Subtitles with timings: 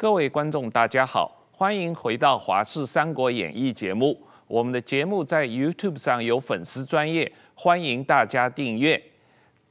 [0.00, 4.18] 各位观众，大家好，欢迎回到《华视三国演义》节目。
[4.46, 8.98] 我们的节目在 YouTube 上有粉丝专业，欢迎大家订阅。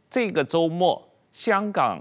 [0.08, 1.04] 这个周末，
[1.34, 2.00] 香港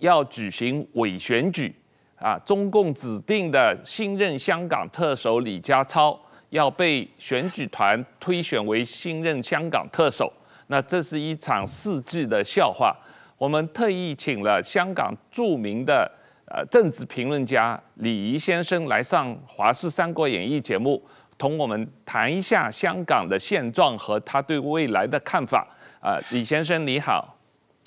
[0.00, 1.74] 要举行伪选举
[2.16, 2.38] 啊！
[2.44, 6.20] 中共指定的新任香港特首李家超
[6.50, 10.30] 要被选举团推选为新任香港特首，
[10.66, 12.94] 那这是一场世纪的笑话。
[13.38, 16.06] 我们特意请了香港著名的。
[16.48, 21.02] 呃，政治评论家李怡先生来上《华视三国演义》节目，
[21.36, 25.66] 同我们谈一下香港的现状和他对未来的看法。
[26.00, 27.36] 呃，李先生你好，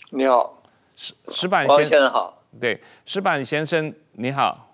[0.09, 0.61] 你好，
[0.97, 4.69] 石石板先生好，对，石板先生你好，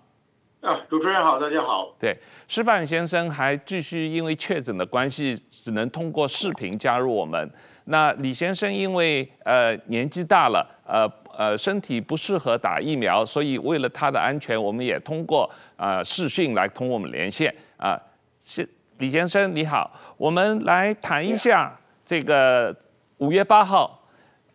[0.62, 2.18] 啊，主持人好，大家好，对，
[2.48, 7.48] 石板先生还继续因为确诊的关系，只能通过视频加入我们。
[7.84, 11.08] 那李先生因为呃年纪大了，呃。
[11.36, 18.00] 呃，身体不适合打疫苗，所以为了他的安全，我们也通过呃视讯来同我们连线啊。
[18.42, 18.66] 是
[18.98, 22.74] 李先生你好，我们来谈一下这个
[23.18, 24.02] 五月八号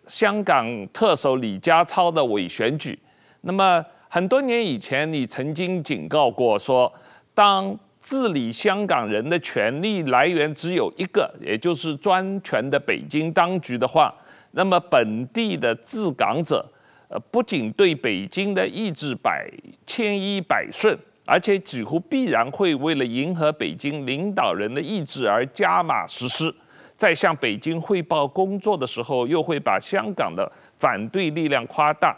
[0.07, 2.97] 香港特首李家超的伪选举。
[3.41, 6.91] 那么很多年以前，你曾经警告过说，
[7.35, 14.13] 当治理香港人的权力来源只有一个，也就是专权的北京当局的话。
[14.53, 16.65] 那么本地的治港者，
[17.07, 19.49] 呃，不仅对北京的意志百
[19.85, 20.93] 千依百顺，
[21.25, 26.53] 而且几乎必然会为了迎合北京领导人的意志而加码实施。
[26.97, 32.13] 在向北京汇报工作的时候，又会把香港的反对力量夸大，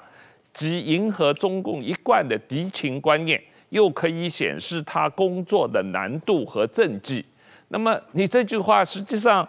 [0.54, 7.24] 即迎合中共一贯的敌情观念，又可以显示他工作的难度和政绩。
[7.68, 9.48] 那么你这句话实际上。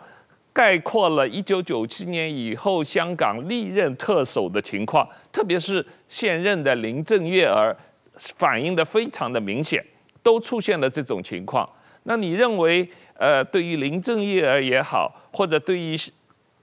[0.54, 7.76] 概括了一九九七年以后香港历任特首的情况，特别是现任的林郑月娥，
[8.16, 9.84] 反映的非常的明显，
[10.22, 11.68] 都出现了这种情况。
[12.04, 15.98] 那你认为，呃，对于林郑月娥也好，或者对于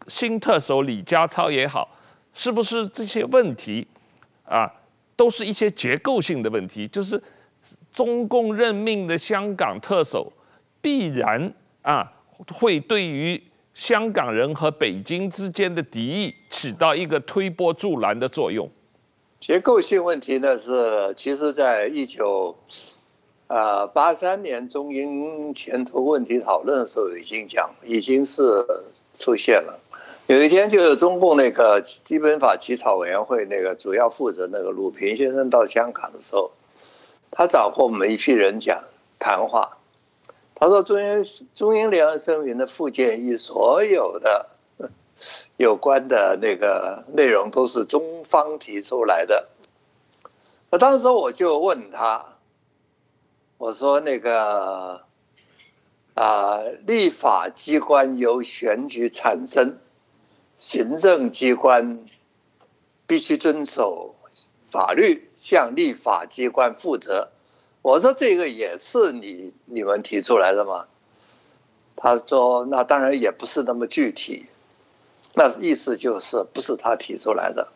[0.08, 1.90] 新特首李家超也好，
[2.34, 3.86] 是不是这些问题
[4.46, 4.72] 啊，
[5.18, 6.88] 都是一些结构性的问题？
[6.88, 7.22] 就是
[7.92, 10.32] 中共任命的香港特首，
[10.80, 12.10] 必然啊
[12.54, 13.42] 会对于
[13.74, 18.70] 香港人和北京之间的敌意起到一个推波助澜的作用。
[19.40, 22.56] 结构性问题呢是，其实在一九
[23.48, 28.44] 啊八三年中英前途问题讨论的时候已经讲，已经是
[29.16, 29.80] 出现了。
[30.28, 36.52] 有一天，就是中共那个基本法起草委员会那个主要负责那个鲁平先生到香港的时候，
[37.32, 38.82] 他找过我们一批人讲
[39.18, 39.78] 谈话。
[40.62, 41.24] 他说：“中英
[41.56, 44.48] 中英联合声明的附件一所有的
[45.58, 49.48] 有关的那个内容都是中方提出来的。
[50.70, 52.24] 那当时我就问他，
[53.58, 55.02] 我说那个
[56.14, 59.80] 啊，立法机关由选举产生，
[60.60, 62.06] 行政机关
[63.08, 64.14] 必须遵守
[64.68, 67.30] 法律，向立法机关负责。”
[67.82, 70.86] 我说这个也是你你们提出来的吗？
[71.96, 74.48] 他说那当然也不是那么具体，
[75.36, 77.68] 那意思就是不是他提出来的。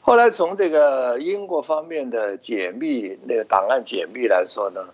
[0.00, 4.88] 后来从这个英国方面的解密那个档案解密来说呢，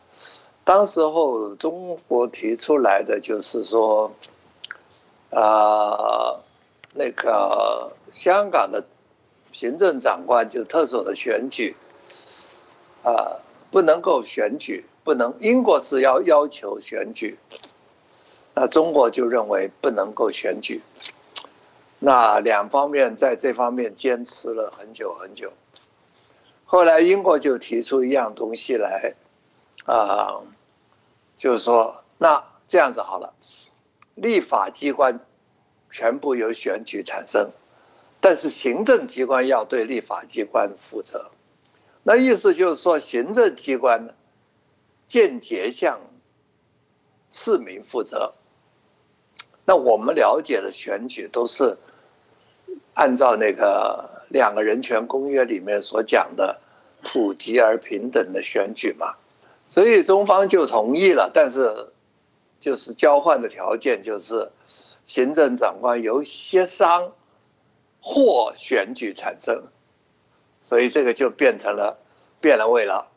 [0.64, 4.12] 当时候中国提出来的就是说，
[5.30, 6.40] 啊、
[6.92, 8.84] 那个香港的
[9.52, 11.76] 行政长官就特首的选举，
[13.02, 13.38] 啊、
[13.74, 15.34] 不能够选举，不能。
[15.40, 17.36] 英国是要要求选举，
[18.54, 20.80] 那中国就认为不能够选举。
[21.98, 25.52] 那两方面在这方面坚持了很久很久。
[26.64, 29.12] 后来英国就提出一样东西来，
[29.86, 30.38] 啊，
[31.36, 33.34] 就是说，那这样子好了，
[34.14, 35.18] 立法机关
[35.90, 37.50] 全部由选举产生，
[38.20, 41.28] 但是行政机关要对立法机关负责。
[42.06, 44.12] 那意思就是说，行政机关呢，
[45.08, 45.98] 间接向
[47.32, 48.32] 市民负责。
[49.64, 51.76] 那我们了解的选举都是
[52.92, 56.60] 按照那个两个人权公约里面所讲的
[57.02, 59.14] 普及而平等的选举嘛。
[59.70, 61.88] 所以中方就同意了，但是
[62.60, 64.46] 就是交换的条件就是
[65.06, 67.10] 行政长官由协商
[68.00, 69.64] 或选举产生。
[70.64, 71.98] 所以这个就变成了
[72.40, 73.12] 变了味了。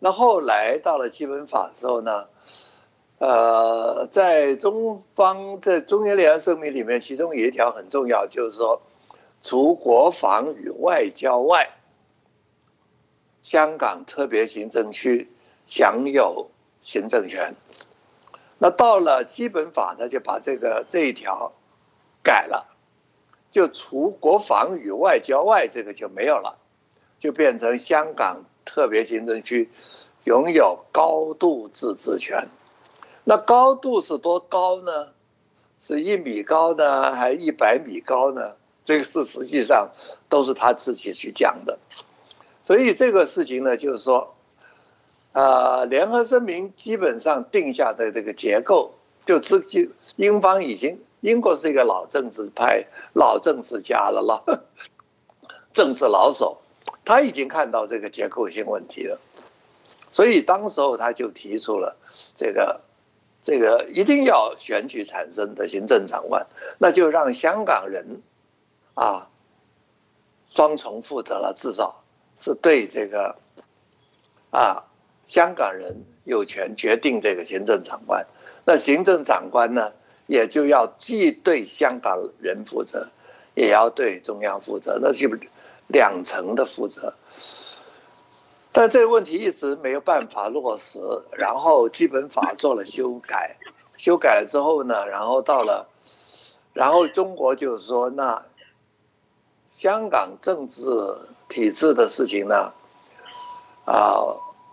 [0.00, 2.26] 那后来到了基本法之后呢，
[3.18, 8.82] 呃，在中方在中英联合声明里面，其中有一条很重要，就是说，
[9.40, 11.70] 除国防与外交外，
[13.42, 15.32] 香港特别行政区
[15.64, 16.50] 享有
[16.82, 17.54] 行政权。
[18.58, 21.50] 那到了基本法呢，就把这个这一条
[22.22, 22.73] 改了，
[23.54, 26.58] 就除国防与外交外，这个就没有了，
[27.16, 29.70] 就变成香港特别行政区
[30.24, 32.44] 拥有高度自治权。
[33.22, 35.06] 那高度是多高呢？
[35.80, 38.56] 是一米高呢，还是一百米高呢？
[38.84, 39.88] 这个是实际上
[40.28, 41.78] 都是他自己去讲的。
[42.64, 44.34] 所以这个事情呢，就是说，
[45.30, 48.92] 呃，联合声明基本上定下的这个结构，
[49.24, 52.84] 就自己英方已经，英国是一个老政治派、
[53.14, 54.44] 老政治家了，老
[55.72, 56.58] 政治老手，
[57.02, 59.18] 他已经看到这个结构性问题了，
[60.12, 61.96] 所以当时候他就提出了
[62.34, 62.80] 这个。
[63.46, 66.46] 这个一定要选举产生的行政长官，
[66.78, 68.22] 那就让香港人，
[68.94, 69.28] 啊，
[70.48, 72.02] 双重负责了，至少
[72.38, 73.36] 是对这个，
[74.50, 74.82] 啊，
[75.28, 75.94] 香港人
[76.24, 78.26] 有权决定这个行政长官。
[78.64, 79.92] 那行政长官呢，
[80.26, 83.08] 也就要既对香港人负责，
[83.54, 85.28] 也要对中央负责，那是
[85.88, 87.12] 两层的负责。
[88.72, 90.98] 但这个问题一直没有办法落实，
[91.30, 93.56] 然后基本法做了修改，
[93.96, 95.86] 修改了之后呢，然后到了，
[96.72, 98.42] 然后中国就是说，那
[99.68, 100.82] 香港政治
[101.48, 102.72] 体制的事情呢，
[103.84, 104.24] 啊，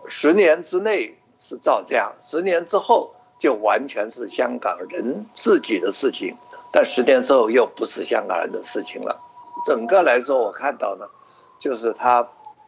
[0.08, 6.32] 十年之内是照这样，十年之后就完全是香港人自己的事情，
[6.72, 9.20] 但十年之后又不是香港人的事情了。
[9.66, 11.04] 整个来说，我看到呢，
[11.58, 12.22] 就是他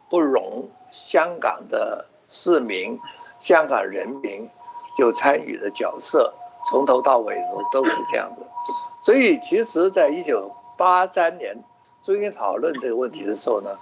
[0.09, 0.67] 不容。
[0.91, 2.99] 香港的市民、
[3.39, 4.49] 香港人民
[4.97, 6.33] 就参与的角色，
[6.69, 7.35] 从头到尾
[7.71, 8.43] 都都是这样子。
[9.01, 11.55] 所以，其实，在一九八三年
[12.01, 13.77] 中英讨论这个问题的时候呢，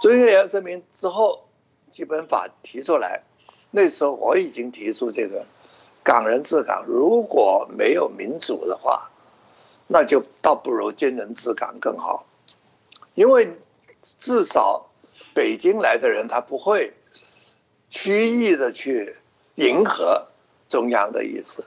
[0.00, 1.44] 中英联合声明之后，
[1.88, 3.22] 基本法提出来，
[3.70, 5.44] 那时候我已经提出这个
[6.08, 9.06] 港人治港，如果没有民主的话，
[9.88, 12.24] 那就倒不如军人治港更好，
[13.14, 13.54] 因为
[14.00, 14.86] 至少。
[15.34, 16.92] 北京来的人，他不会
[17.88, 19.14] 曲意的去
[19.54, 20.26] 迎合
[20.68, 21.62] 中央的意思，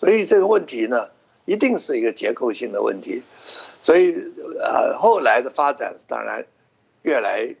[0.00, 1.08] 所以这个问题呢，
[1.44, 3.22] 一定是一个结构性的问题。
[3.80, 4.12] 所以，
[4.58, 6.44] 呃，后来的发展当然
[7.02, 7.54] 越来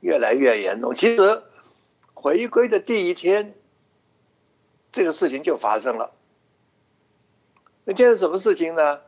[0.00, 0.94] 越来越严重。
[0.94, 1.42] 其实，
[2.14, 3.52] 回归的第一天，
[4.98, 6.10] 这个事情就发生了。
[7.84, 9.00] 那天是什么事情呢？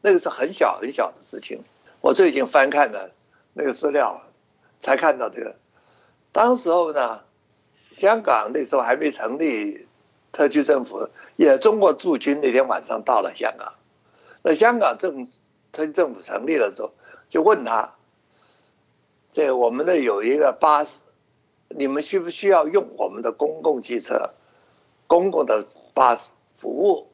[0.00, 1.62] 那个是很小很小的事情。
[2.00, 3.08] 我最近翻看了。
[3.52, 4.20] 那个资料，
[4.80, 5.54] 才看到这个。
[6.32, 7.20] 当时候呢，
[7.94, 9.86] 香港那时候还没成立
[10.32, 13.72] 特区政府，也中国驻军那天晚上到了香港。
[14.42, 15.24] 那香港政
[15.70, 16.90] 特区政府成立了之后，
[17.28, 17.88] 就问他：
[19.30, 20.96] 这我们的有一个巴士，
[21.68, 24.28] 你们需不需要用我们的公共汽车、
[25.12, 25.62] 公共的
[25.92, 27.06] 巴士服务？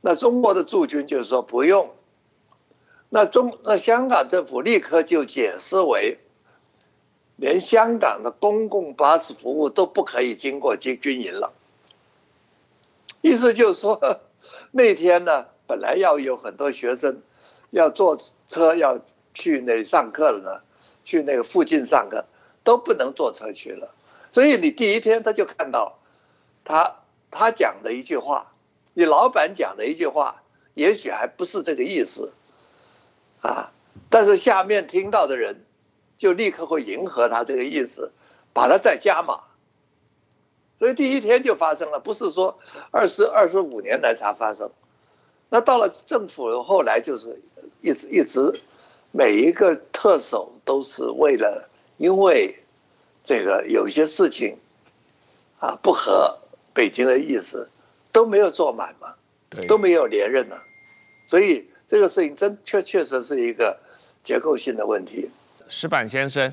[0.00, 1.92] 那中国的驻军就是说不用。
[3.08, 6.16] 那中那香港政府立刻就解释为，
[7.34, 11.52] 连香港的公共巴士服务都不可以经过军军营了。
[13.20, 14.00] 意思就是说，
[14.70, 17.20] 那天呢，本来要有很多学生
[17.70, 18.96] 要坐车要
[19.32, 20.60] 去那里上课了呢，
[21.02, 22.24] 去那个附近上课
[22.62, 23.92] 都不能坐车去了。
[24.30, 25.92] 所以你第一天他就看到
[26.64, 26.96] 他
[27.30, 28.52] 他讲的一句话，
[28.94, 30.42] 你老板讲的一句话，
[30.74, 32.32] 也许还不是这个意思。
[33.42, 33.70] 啊！
[34.08, 35.66] 但是下面听到的人，
[36.16, 38.10] 就立刻会迎合他这个意思，
[38.54, 39.38] 把他再加码。
[40.78, 42.58] 所以第一天就发生了，不是说
[42.90, 44.70] 二十二十五年来才发生。
[45.50, 47.38] 那到了政府后来，就是
[47.82, 48.40] 一直一直，
[49.12, 51.68] 每一个特首都是为了，
[51.98, 52.58] 因为
[53.22, 54.56] 这个有些事情
[55.60, 56.34] 啊不合
[56.74, 57.66] 北京的意思，
[58.12, 59.14] 都没有做满嘛，
[59.66, 60.62] 都没有连任了，
[61.24, 61.64] 所以。
[61.86, 63.78] 这个事情真确确实是一个
[64.22, 65.28] 结构性的问题。
[65.68, 66.50] 石板先生，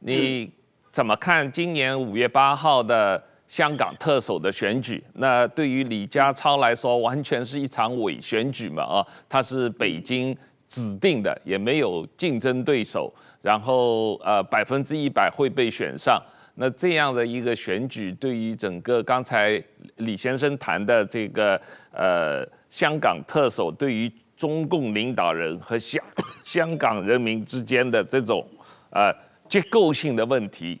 [0.00, 0.52] 你
[0.92, 5.02] 怎么看今年五月八号的香港特首的选举？
[5.14, 8.82] 那对于李家超来说，完全是一场伪选举嘛？
[8.82, 10.36] 啊，他是北京
[10.68, 16.22] 指定的，也没有竞争对手，然后呃百分之一百会被选上。
[16.56, 19.62] 那这样的一个选举，对于整个刚才
[19.96, 21.60] 李先生谈的这个
[21.92, 26.02] 呃香港特首，对于中共领导人和香
[26.44, 28.46] 香港人民之间的这种
[28.90, 29.12] 呃
[29.48, 30.80] 结构性的问题，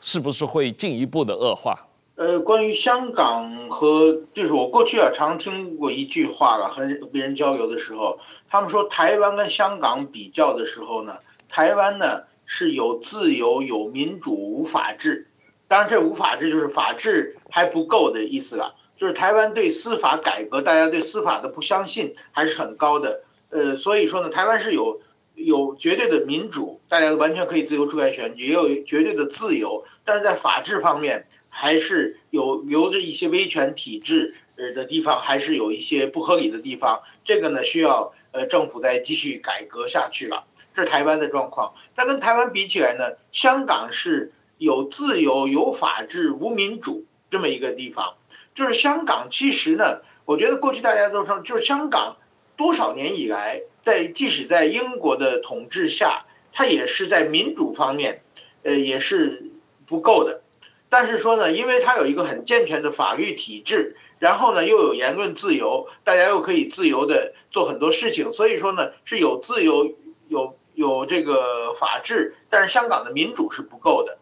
[0.00, 1.78] 是不是会进一步的恶化？
[2.16, 8.16] 呃，关于香港和就是我过去啊常听过一句话了，和别人交流的时候，
[8.48, 11.16] 他们说台湾跟香港比较的时候呢，
[11.48, 12.22] 台湾呢
[12.56, 15.26] 是有自由、有民主、无法治。
[15.66, 18.72] 当然，这无法治就是法治还不够的意思了。
[18.96, 23.24] 就是台湾对司法改革，大家对司法的不相信还是很高的。
[23.50, 25.00] 呃，所以说呢，台湾是有
[25.34, 29.84] 有绝对的民主，大家完全可以自由出来选举，也有绝对的自由。
[30.04, 37.02] 但是在法治方面，还是有留着一些威权体制呃的地方，还是有一些不合理的地方。
[37.24, 40.44] 这个呢，需要呃政府再继续改革下去了。
[40.74, 41.72] 这是台湾的状况。
[41.94, 48.14] 但跟台湾比起来呢，香港是有自由、有法治、无民主这么一个地方。
[48.54, 52.16] 就是香港，其实呢，我觉得过去大家都说，就是香港
[52.56, 58.22] 多少年以来，在即使在英国的统治下，它也是在民主方面，
[58.62, 59.50] 呃，也是
[59.86, 60.40] 不够的。
[60.88, 69.92] 但是说呢，因为它有一个很健全的法律体制，然后呢又有言论自由，大家又可以自由的做很多事情，所以说呢是有自由、
[70.28, 74.18] 有有这个法治，但是香港的民主是不够的。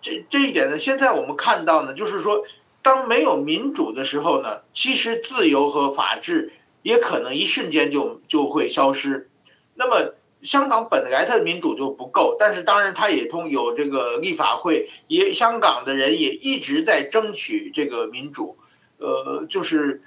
[0.00, 2.44] 这这一点呢，现在我们看到呢，就是说。
[2.80, 9.28] 当没有民主的时候呢，其实自由和法治也可能一瞬间就就会消失。
[9.74, 18.56] 那么香港本来它的民主就不够，但是当然它也通有这个立法会，也香港的人也一直在争取这个民主。
[18.98, 20.00] 呃，就是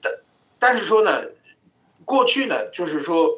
[0.00, 0.12] 但
[0.60, 1.24] 但是说呢，
[2.04, 3.30] 过去呢，就是说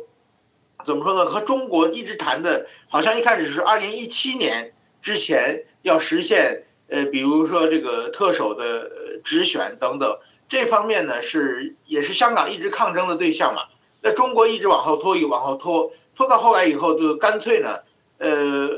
[0.90, 1.30] 怎么说呢？
[1.30, 6.64] 和中国一直谈的，好像一开始是二零一七年之前要实现。
[6.88, 8.90] 呃，比如说这个特首的
[9.22, 10.18] 直选等等，
[10.48, 13.62] 这方面呢是也是香港一直抗争的对象嘛。
[14.02, 17.78] 那中国一直往后拖，一往后拖，拖到后来以后就干脆呢，
[18.18, 18.68] 呃，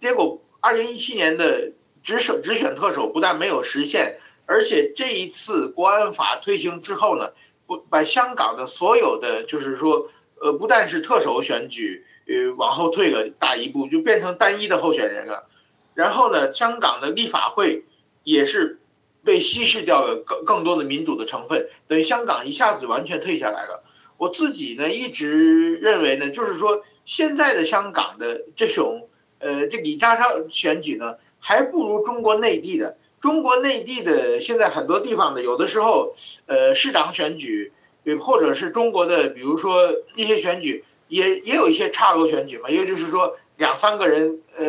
[0.00, 1.72] 结果二零一七年的
[2.04, 7.28] 直选直选特首不但没有实现，而且这一次国安法推行之后呢，
[7.66, 10.08] 不把香港的所有的就是说，
[10.40, 15.48] 呃，不但是特首选举，呃，往后退了大一步，就变成单一的候选人了。
[15.94, 17.84] 然后呢，香港的立法会
[18.22, 18.78] 也是
[19.24, 23.82] 被稀释掉了更更多的民主的成分，等于香港一下子完全退下来了。
[24.16, 32.96] 我自己呢一直认为呢，就是说现在的香港的这种呃这李家超选举呢，还不如中国内地的。
[33.20, 36.14] 中国内地的现在很多地方的有的时候
[36.46, 37.72] 呃市长选举，
[38.16, 44.64] 或者是中国的比如说一些选举也也有一些差额选举嘛，也就是说两三个人呃。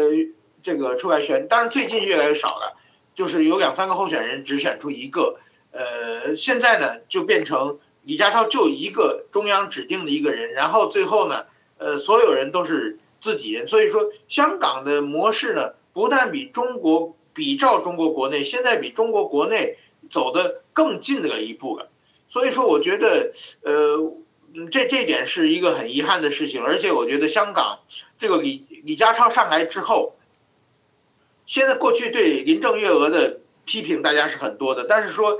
[0.62, 2.76] 这个出来选，当然最近越来越少了，
[3.16, 5.40] 就是有两三个候选人只选出一个，
[5.72, 11.46] 呃，现在呢就变成李家超就一个中央指定的一个人，然后最后呢，
[11.78, 19.78] 呃，所有人都是自己人，所以说香港的模式呢，不但比中国比照中国国内，现在比中国国内
[20.12, 21.90] 走得更近了一步了，
[22.30, 23.32] 所以说我觉得，
[23.64, 23.98] 呃，
[24.72, 27.80] 这这点是一个很遗憾的事情，而且我觉得香港
[28.18, 30.16] 这个李李家超上来之后。
[31.46, 35.40] 现在过去对林郑月娥的批评大家是很多的，但是说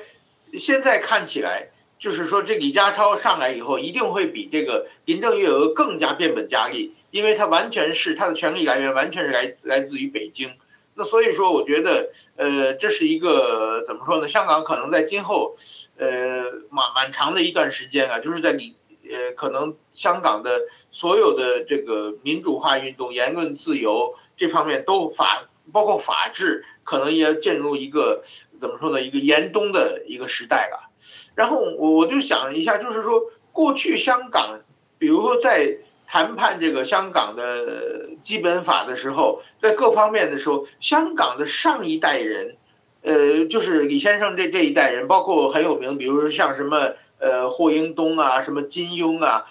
[0.54, 1.70] 现在看起来，
[2.00, 10.52] 就是说这李家超上来以后，一定会比这个林郑月娥更加变本加厉，因为他完全是他的权力来源完全是来来自于北京。
[11.00, 14.28] 那所以说，我觉得呃，这是一个怎么说呢？
[14.28, 15.56] 香港可能在今后
[15.98, 18.76] 呃蛮蛮长的一段时间啊，就是在你
[19.10, 20.60] 呃可能香港的
[20.92, 25.46] 所有的这个民主化运动、言论自由这方面都法。
[25.72, 28.24] 包括法治，可能也要进入一个
[28.60, 29.00] 怎么说呢？
[29.00, 30.90] 一个严冬的一个时代了。
[31.36, 34.60] 然后我我就想一下，就是说过去香港，
[34.98, 35.78] 比如说在
[36.10, 42.56] 谈判这个香港的基本法的时候，在各方面的时候，香港的上一代人，
[43.04, 49.46] 呃，就是李先生这这一代人，包括很有名，比如说像什么呃霍英东啊，什么金庸啊，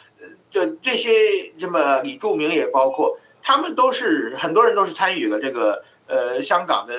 [0.50, 5.84] 这这些这么李柱铭也包括，他们都是很多人都是参与了这个。
[6.10, 6.94] 呃，香港的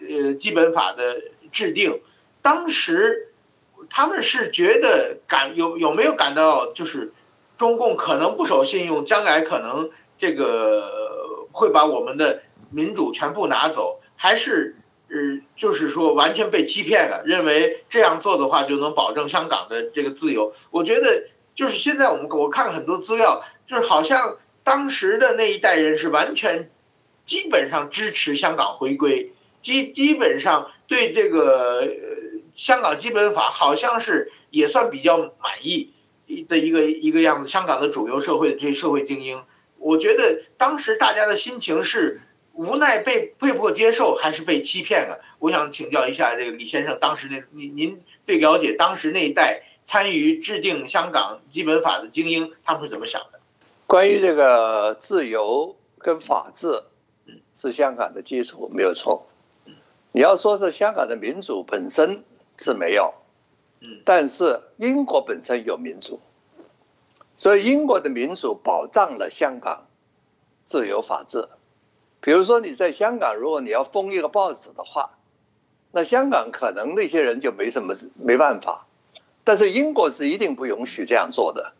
[0.00, 1.20] 呃基本法的
[1.52, 2.00] 制定，
[2.40, 3.28] 当时
[3.90, 7.12] 他们是觉得感有有没有感到就是
[7.64, 14.76] 中共可能不守信用，将来可能这个会把我们的民主全部拿走，还是
[15.08, 15.16] 呃
[15.56, 20.52] 就是说完全被欺骗了，认为这样做的话就能保证香港的这个自由？
[20.70, 26.70] 我觉得就是现在我们我看了很多资料，就是好像当时的那一代人是完全。
[27.24, 31.82] 基本上支持香港回归，基基本上对这个
[32.52, 35.93] 香港基本法好像是也算比较满意
[36.26, 37.48] 一的一个一个样子。
[37.48, 39.42] 香港的主流社会的这些社会精英，
[39.78, 42.20] 我觉得当时大家的心情是
[42.52, 45.20] 无奈被被迫接受，还是被欺骗了？
[45.38, 53.40] 我想请教一下这个李先生，当时那您您对了解当时那一代参与制定香港基本法的精英，他们是怎么想的？
[53.86, 56.66] 关于这个自由跟法治。
[57.56, 59.24] 是香港的基础，没有错。
[60.10, 62.22] 你要说是香港的民主本身
[62.58, 63.14] 是没有，
[64.04, 66.20] 但是英国本身有民主，
[67.36, 69.86] 所以英国的民主保障了香港
[70.64, 71.48] 自由法治。
[72.20, 75.10] 比如说你在香港，如果你要封一个报纸的话，
[75.92, 78.86] 那香港可能那些人就没什么没办法，
[79.42, 81.72] 但是英国是一定不允许这样做的，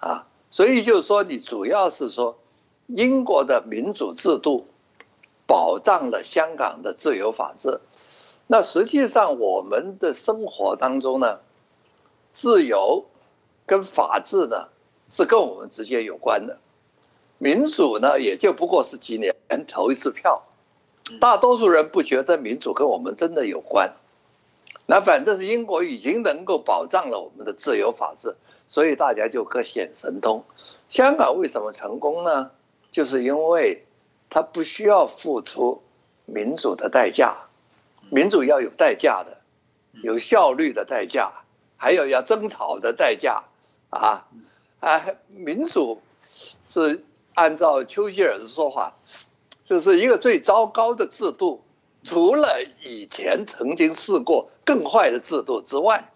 [0.00, 2.36] 啊，所以就是说你主要是说。
[2.96, 4.66] 英国的民主制度
[5.46, 7.78] 保障了香港的自由法治。
[8.50, 11.38] 那实际上，我们的生活当中呢，
[12.32, 13.04] 自由
[13.66, 14.68] 跟法治呢
[15.10, 16.58] 是跟我们直接有关的。
[17.36, 19.32] 民主呢，也就不过是几年
[19.66, 20.42] 投一次票。
[21.20, 23.94] 大多数人不觉得民主跟我们真的有关。
[24.86, 28.34] 那反正是英国已经能够保障了我们的自由法治，
[28.66, 30.42] 所以大家就各显神通。
[30.88, 32.50] 香港为什么成功呢？
[32.90, 33.84] 就是因为
[34.30, 35.82] 它不需要付出
[36.24, 37.36] 民主的代价，
[38.10, 39.36] 民主要有代价的，
[40.02, 41.30] 有效率的代价，
[41.76, 43.42] 还有要争吵的代价
[43.90, 44.24] 啊
[44.80, 45.04] 啊！
[45.28, 46.00] 民主
[46.64, 48.94] 是按照丘吉尔的说法，
[49.62, 51.62] 就是一个最糟糕的制度，
[52.02, 56.12] 除了以前曾经试过更坏的制度之外，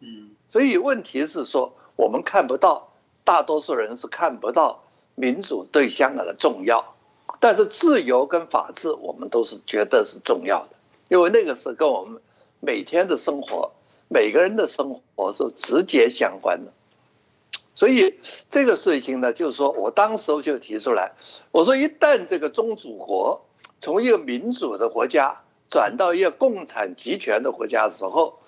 [0.00, 2.88] 嗯，所以问题是说我们看不到，
[3.24, 4.82] 大多数人是看不到。
[5.18, 6.94] 民主对香港的重要，
[7.40, 10.76] 但是自由跟法治我们都是觉得是重要的，
[11.08, 12.20] 因为那个是跟我们
[12.60, 13.70] 每天的生活、
[14.08, 16.72] 每个人的生活是直接相关的。
[17.74, 21.12] 所以这个事情呢，就是说我当时就提出来，
[21.50, 23.40] 我说一旦这个宗主国
[23.80, 25.36] 从一个民主的国家
[25.68, 28.38] 转到一个共产集权的国家的时候，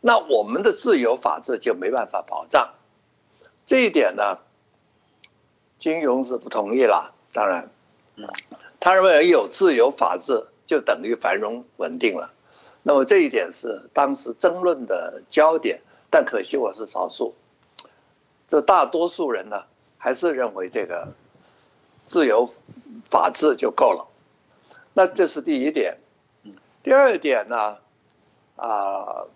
[0.00, 2.68] 那我们的自由法治就没办法保障。
[3.66, 4.38] 这一点呢。
[5.78, 7.68] 金庸是不同意了，当然，
[8.78, 10.40] 他认为有自由法治
[10.72, 12.32] 就等于繁荣稳定了。
[12.82, 17.34] 那么这一点是当时争论的焦点，但可惜我是少数。
[18.48, 19.62] 这大多数人呢，
[19.98, 21.06] 还是认为这个
[22.02, 22.48] 自由
[23.10, 24.08] 法治就够了。
[24.94, 25.94] 那这是第一点。
[26.82, 27.76] 第二点呢，
[28.56, 29.26] 啊，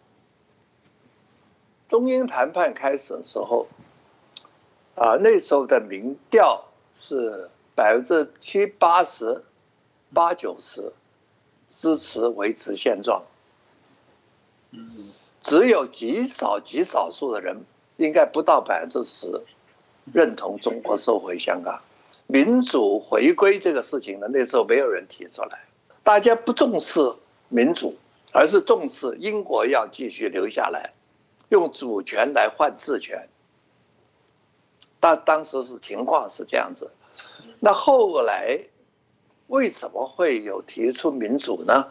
[1.86, 3.66] 中英谈判开始的时候。
[4.94, 6.64] 啊，那时候的民调
[6.98, 9.44] 是百分之七八十、
[10.14, 10.90] 八九十
[11.76, 13.22] 支持维持现状。
[15.42, 17.54] 只有极少极少数的人，
[17.98, 19.28] 应该不到百分之十，
[20.14, 21.78] 认同中国收回香港、
[22.26, 24.26] 民主回归这个事情呢。
[24.32, 25.64] 那时候没有人提出来，
[26.02, 26.98] 大家不重视
[27.50, 27.94] 民主，
[28.32, 30.94] 而是重视英国要继续留下来，
[31.50, 33.28] 用主权来换治权。
[34.98, 36.90] 当当时是情况是这样子，
[37.60, 38.58] 那后来
[39.48, 41.86] 为什么会有提出民主呢？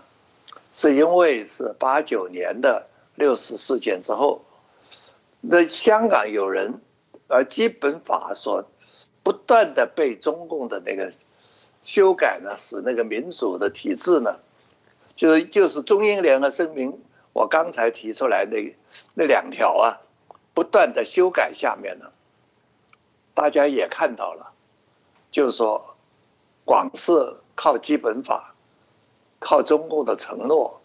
[0.74, 4.42] 是因为是八九年的六四事件之后，
[5.40, 6.74] 那香港有人，
[7.28, 8.62] 而基本法所
[9.24, 11.10] 不断的被中共的那个
[11.82, 14.38] 修改呢，使那个民主的体制呢，
[15.16, 16.92] 就是就是中英联合声明，
[17.32, 18.76] 我刚才提出来那
[19.14, 19.96] 那两条啊，
[20.54, 22.06] 不断的修改下面呢。
[23.34, 24.52] 大家也看到了，
[25.32, 25.96] 就是说，
[26.64, 27.12] 广式
[27.56, 28.54] 靠基本法，
[29.40, 30.80] 靠中共的承诺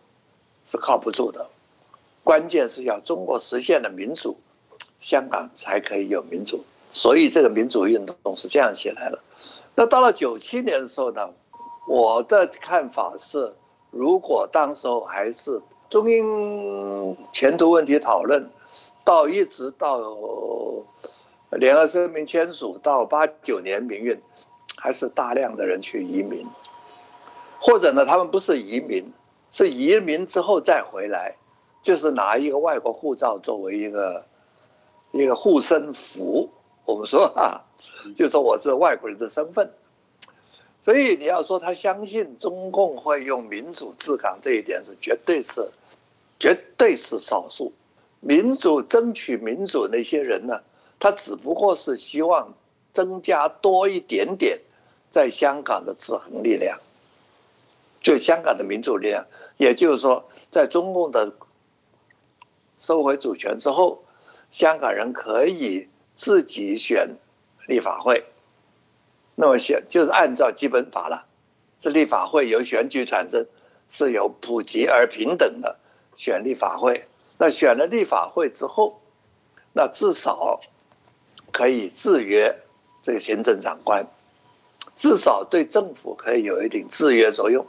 [0.65, 1.47] 是靠不住的。
[2.25, 4.37] 关键是要中国实现了民主，
[5.01, 6.65] 香港才可以有民主。
[6.89, 9.19] 所以这个民主运动是这样起来的。
[9.75, 11.29] 那到了九七年的时候呢，
[11.87, 13.53] 我的看法是，
[13.91, 18.49] 如果当时候还是中英前途问题讨论，
[19.05, 20.01] 到一直到。
[21.59, 24.17] 联合声明签署到八九年民运，
[24.77, 26.47] 还是大量的人去移民，
[27.61, 29.05] 或者呢，他们不是移民，
[29.53, 31.37] 是移民之后再回来，
[31.83, 34.25] 就是拿一个外国护照作为一个
[35.13, 36.51] 一个护身符。
[36.87, 37.61] 我们说啊，
[38.17, 39.71] 就说我是外国人的身份。
[40.83, 45.69] 所以你要说他相信中共会用民主治港这一点是绝对是，
[46.39, 47.71] 绝对是少数。
[48.21, 50.59] 民主争取民主那些人呢？
[50.99, 52.53] 他只不过是希望
[52.93, 54.59] 增加多一点点
[55.11, 56.79] 在香港的制衡力量，
[58.01, 59.25] 就香港的民主力量，
[59.57, 61.33] 也就是说，在中共的
[62.79, 64.03] 收回主权之后，
[64.51, 67.09] 香港人可以自己选
[67.69, 68.23] 立法会。
[69.35, 71.27] 那么选就是按照基本法了，
[71.81, 73.47] 这立法会由选举产生，
[73.89, 75.79] 是由普及而平等的
[76.17, 77.07] 选立法会。
[77.39, 79.01] 那选了立法会之后，
[79.73, 80.61] 那至少。
[81.53, 82.55] 可以制约
[83.03, 84.07] 这个行政长官，
[84.95, 87.67] 至少对政府可以有一定制约作用，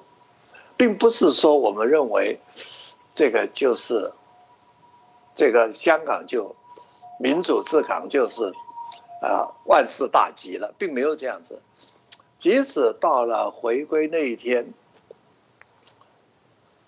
[0.82, 2.40] 并不是说我们认为
[3.14, 4.12] 这个就是
[5.36, 6.56] 这个香港就
[7.20, 8.42] 民主治港就是
[9.22, 11.62] 啊万事大吉了，并没有这样子。
[12.40, 14.74] 即使到了回归那一天，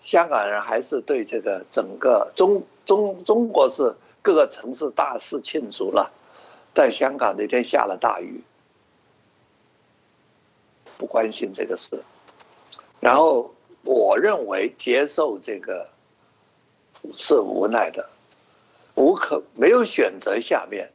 [0.02, 6.12] 香港人还是对这个整个中中中国是各个城市大肆庆祝了。
[6.72, 8.42] 但香港那天下了大雨，
[10.98, 11.96] 不关心这个事。
[12.98, 13.53] 然后
[13.84, 15.86] 我认为接受这个
[17.12, 18.08] 是无奈的，
[18.94, 20.40] 无可没有选择。
[20.40, 20.90] 下面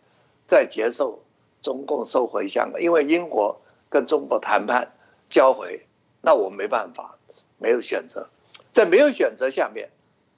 [0.47, 1.19] 再接受
[1.62, 3.56] 中共收回香港，因为英国
[3.89, 4.88] 跟中国谈判
[5.30, 5.80] 交回，
[6.21, 7.15] 那我没办法，
[7.58, 8.28] 没有选择。
[8.71, 9.89] 在没有选择下面，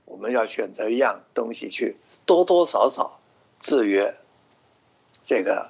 [0.05, 3.19] 我们要选择一样东西去多多少少
[3.59, 4.13] 制约。
[5.23, 5.69] 这个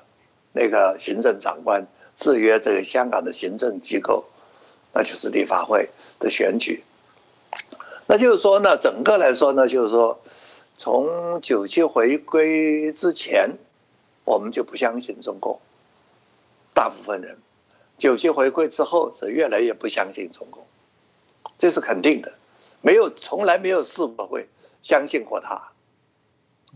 [0.54, 4.24] 那个行政长官制约这个香港的行政机构，
[4.94, 5.90] 那就是立法会
[6.22, 6.82] 的选举。
[8.08, 10.18] 那就是说呢，整个来说呢，就是说，
[10.76, 13.50] 从九七回归之前，
[14.24, 15.60] 我们就不相信中共。
[16.74, 17.38] 大部分人，
[17.98, 20.66] 九七回归之后是越来越不相信中共，
[21.58, 22.32] 这是肯定的。
[22.80, 24.48] 没有，从来没有试过会
[24.82, 25.62] 相信过他，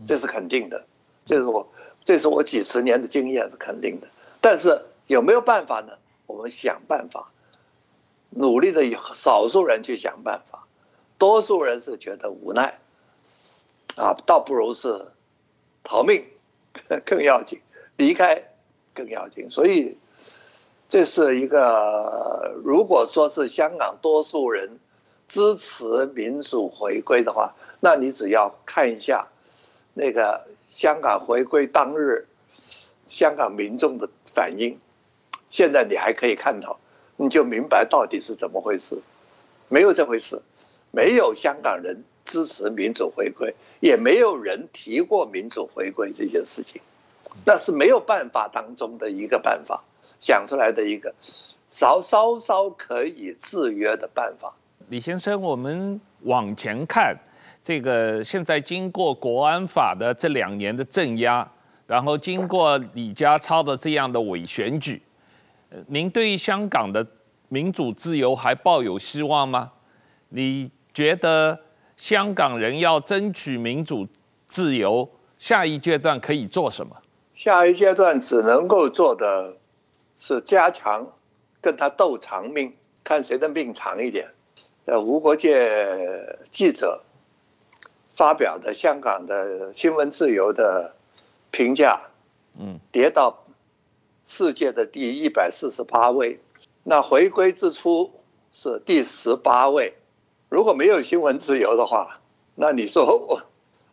[0.04, 0.84] 这是肯定的。
[1.24, 1.66] 这是我。
[2.04, 4.06] 这是我几十年的经验是肯定的，
[4.40, 5.92] 但是有没有办法呢？
[6.24, 7.28] 我们想办法，
[8.30, 8.82] 努力的
[9.14, 10.66] 少数人去想办法，
[11.18, 12.78] 多数人是觉得无奈，
[13.96, 15.06] 啊，倒不如是
[15.82, 16.24] 逃命
[17.04, 17.60] 更要紧，
[17.96, 18.42] 离开
[18.94, 19.48] 更要紧。
[19.50, 19.96] 所以
[20.88, 24.78] 这是一个，如果说是香港多数人
[25.28, 29.26] 支持民主回归的话，那你只要看一下
[29.94, 30.46] 那个。
[30.68, 32.26] 香港回归当日，
[33.08, 34.78] 香港民众的反应，
[35.48, 36.78] 现在你还可以看到，
[37.16, 38.96] 你就明白到底是怎么回事。
[39.68, 40.40] 没有这回事，
[40.90, 46.80] 没有香港人支持民主回归，也没有人提过民主回归这件事情。
[47.44, 49.82] 那是没有办法当中的一个办法，
[50.20, 51.12] 想出来的一个
[51.70, 54.54] 稍稍稍可以制约的办法。
[54.88, 57.16] 李先生，我们往前看。
[57.62, 61.44] 这个现在经过国安法的这两年的镇压，
[61.84, 65.02] 然后经过李家超的这样的伪选举，
[65.88, 67.06] 您对香港的
[67.48, 69.72] 民主自由还抱有希望吗？
[70.30, 71.58] 你觉得
[71.96, 74.06] 香港人要争取民主
[74.48, 75.08] 自由，
[75.38, 76.96] 下一阶段可以做什么？
[77.34, 79.56] 下一阶段只能够做的
[80.18, 81.06] 是加强
[81.60, 84.26] 跟他斗长命，看谁的命长一点。
[84.86, 87.02] 呃，无国界记者。
[88.14, 90.90] 发表的香港的新闻自由的
[91.50, 92.00] 评价，
[92.58, 93.44] 嗯，跌到
[94.26, 96.38] 世界的第一百四十八位，
[96.82, 98.10] 那回归之初
[98.52, 99.94] 是第十八位。
[100.48, 102.18] 如果没有新闻自由的话，
[102.56, 103.40] 那你说我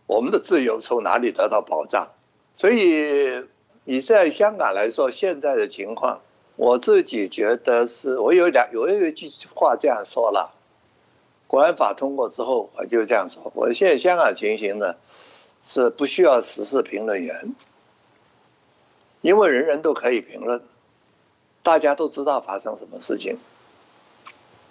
[0.07, 2.07] 我们的自由从哪里得到保障？
[2.55, 3.43] 所以
[3.83, 6.19] 你在香港来说，现在的情况，
[6.55, 10.51] 我自己觉得是我有两有有一句话这样说了。
[11.45, 14.95] 国安法通过之后，我就这样说：我现在香港情形呢，
[15.61, 17.53] 是不需要时事评论员，
[19.23, 20.61] 因为人人都可以评论，
[21.63, 23.37] 大家都知道发生什么事情，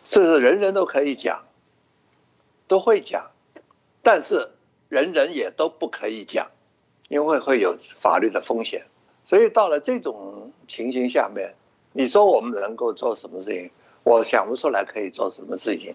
[0.04, 1.42] 甚至人人都可以讲，
[2.68, 3.30] 都会讲，
[4.02, 4.46] 但是
[4.90, 6.46] 人人也都不可以讲，
[7.08, 8.84] 因为会有法律的风险。
[9.24, 11.54] 所以到了这种情形下面，
[11.92, 13.70] 你说我们能够做什么事情？
[14.04, 15.94] 我想不出来可以做什么事情。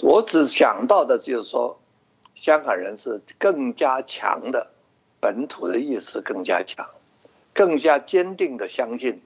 [0.00, 1.74] 我只想到的就是说，
[2.34, 4.66] 香港人是更加强的
[5.18, 6.86] 本土的意识更加强，
[7.58, 9.20] 更加坚定的相信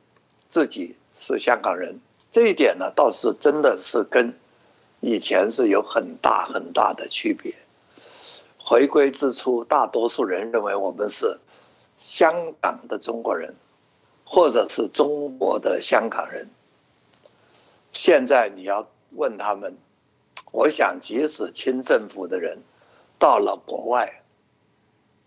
[0.49, 1.95] 自己是香港人。
[2.31, 4.35] 这一点呢，倒是真的是跟
[5.01, 7.55] 以前是有很大很大的区别。
[8.57, 11.39] 回归之初，大多数人认为我们是
[11.99, 13.55] 香港的中国人，
[14.25, 16.49] 或者是中国的香港人。
[17.93, 19.77] 现在你要问他们。
[20.53, 22.59] 我想，即使清政府的人
[23.19, 24.23] 到了国外，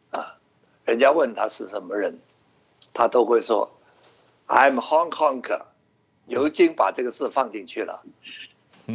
[0.09, 0.37] 啊，
[0.85, 2.15] 人家问他是什么人，
[2.95, 3.69] 他都会说
[4.47, 5.61] ：“I'm Hong Konger。”
[6.27, 8.01] 牛津把这个事放进去了，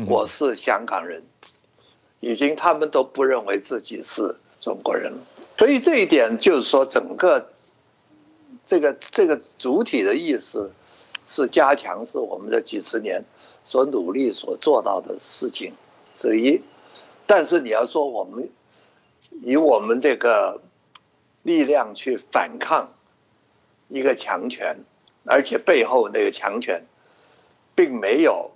[0.09, 1.23] 我是香港人，
[2.19, 5.19] 已经他们都不认为自己是中国人了。
[5.57, 7.53] 所以这一点就是说，整个
[8.67, 10.73] 这个这个主体的意思
[11.25, 13.23] 是加强，是我们这几十年
[13.65, 15.73] 所努力所做到的事情。
[16.13, 16.61] 之一，
[17.27, 18.51] 但是你要说我们
[19.45, 20.61] 以我们这个
[21.45, 22.93] 力量去反抗
[23.91, 24.75] 一个强权，
[25.25, 26.83] 而且背后那个强权
[27.75, 28.51] 并没有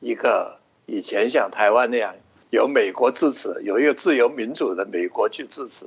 [0.00, 2.14] 一个以前像台湾那样
[2.50, 5.86] 有美国支持，有一个自由民主的美国去支持，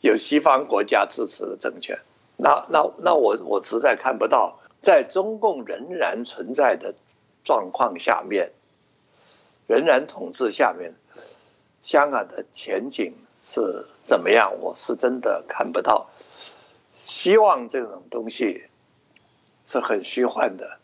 [0.00, 1.98] 有西方国家支持的政权。
[2.36, 6.94] 那那那我我实在看不到，在中共仍然存在的
[7.44, 8.50] 状况下面，
[9.66, 10.92] 仍然统治下面，
[11.82, 14.52] 香港的前景是怎么样？
[14.60, 16.08] 我是真的看不到。
[17.02, 18.62] 希望这种东西
[19.66, 20.78] 是很虚幻的，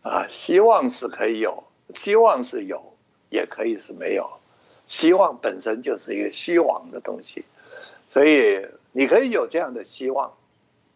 [0.00, 1.62] 啊，希望是可以有，
[1.94, 2.82] 希望是有，
[3.28, 4.26] 也可以是没有。
[4.86, 7.44] 希望本身就是一个虚妄的东西，
[8.08, 8.66] 所以。
[8.98, 10.32] 你可以有这样的希望，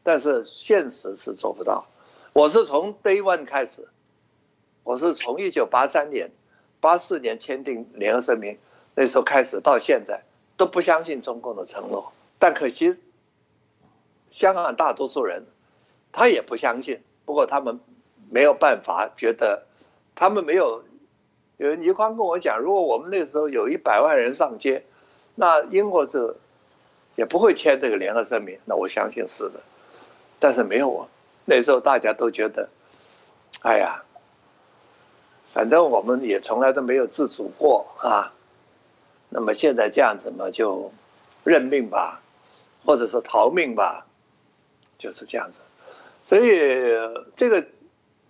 [0.02, 1.84] 但是现实是做不到。
[2.32, 3.86] 我是从 Day One 开始，
[4.82, 6.30] 我是从一九八三年、
[6.80, 8.56] 八四年签订联合声明
[8.94, 10.18] 那时候开始，到现在
[10.56, 12.10] 都不相信中共的承诺。
[12.38, 12.96] 但可惜，
[14.30, 15.44] 香港大多数人
[16.10, 17.00] 他也不相信。
[17.24, 17.78] 不过他们
[18.30, 19.62] 没有办法，觉得
[20.14, 20.82] 他们没有。
[21.58, 24.84] 有倪匡跟我讲，如果我们那时候有一百万人上街，
[25.34, 26.34] 那英国是。
[27.16, 29.60] 也不会签这个联合声明，那我相信是的，
[30.38, 31.06] 但是没有啊。
[31.44, 32.66] 那时候大家都觉得，
[33.62, 34.02] 哎呀，
[35.50, 38.32] 反正我们也从来都没有自主过啊。
[39.28, 40.90] 那么现在这样子嘛，就
[41.44, 42.22] 认命吧，
[42.86, 44.06] 或者是逃命吧，
[45.00, 45.58] 就是这样子。
[46.24, 46.60] 所以
[47.34, 47.66] 这个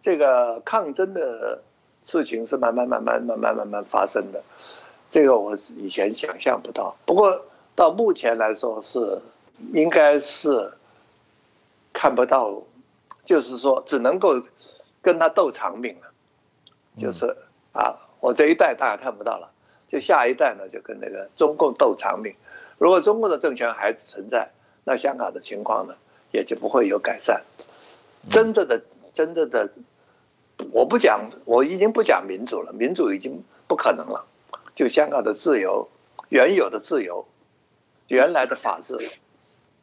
[0.01, 1.61] 这个抗争的
[2.03, 4.43] 事情是慢慢慢慢慢慢慢慢发生的，
[5.11, 6.97] 这个我以前想象不到。
[7.05, 7.45] 不过。
[7.73, 9.19] 到目前来说是，
[9.73, 10.71] 应该是
[11.95, 12.61] 看不到，
[13.25, 14.35] 就是说只能够
[15.01, 16.07] 跟他斗长命了，
[16.99, 17.35] 就是
[17.73, 19.51] 啊，我这一代大家看不到了，
[19.89, 22.35] 就下一代呢就跟那个中共斗长命。
[22.77, 24.47] 如果中共的政权还存在，
[24.85, 25.95] 那香港的情况呢
[26.33, 27.41] 也就不会有改善。
[28.29, 29.69] 真正的真正的，
[30.73, 34.25] 我不讲，我已经不讲民主了，民主已经不可能了。
[34.75, 35.89] 就香港的自由，
[36.29, 37.25] 原有的自由。
[38.09, 38.99] 原来的法治，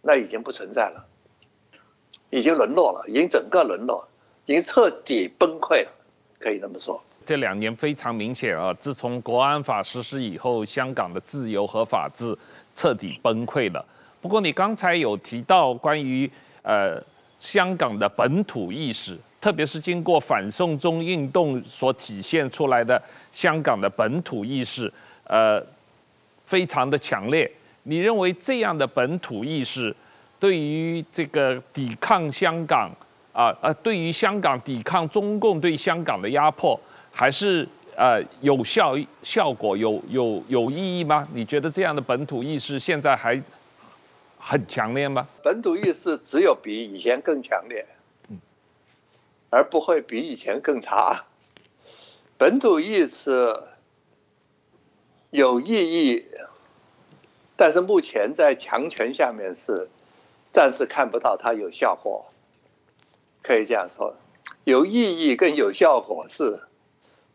[0.02, 1.06] 那已经不存在了，
[2.30, 4.06] 已经沦落了，已经整个沦落，
[4.46, 5.92] 已经彻底崩溃了，
[6.38, 7.02] 可以这么说。
[7.26, 12.38] 这两年非常明显啊，自从国安法实施以后，香港的自由和法治
[12.76, 13.86] 彻底崩溃了。
[14.28, 16.30] 不过你刚才有提到关于
[16.62, 17.02] 呃
[17.40, 24.92] 香港的本土意识，特别是经过反送中运动所体现出来的香港的本土意识，
[25.24, 25.66] 呃，
[26.44, 27.50] 非常的强烈。
[27.84, 29.96] 你认为这样的本土意识，
[30.38, 32.92] 对于这个抵抗香港
[33.32, 36.78] 啊呃，对于香港抵抗中共对香港的压迫，
[37.14, 41.26] 还是呃有效效果有有有意义吗？
[41.34, 43.42] 你觉得这样的本土意识现在还
[44.50, 45.28] 很强烈吗？
[45.44, 47.86] 本土意识只有比以前更强烈，
[49.50, 51.26] 而不会比以前更差。
[52.38, 53.54] 本土意识
[55.32, 56.26] 有意义。
[57.58, 59.90] 但是目前在强权下面是
[60.54, 62.24] 暂时看不到它有效果，
[63.42, 64.16] 可以这样说，
[64.64, 66.58] 有意义跟有效果是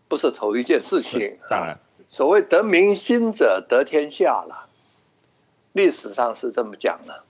[0.09, 1.37] 不是同一件事情？
[1.51, 4.62] 当然，所谓得民心者得天下了，
[5.72, 7.22] 历史上是这么讲的，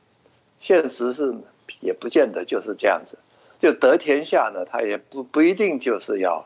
[0.58, 1.34] 现实是
[1.80, 3.18] 也不见得就是这样子。
[3.58, 6.44] 就得天下呢，他也不不一定就是要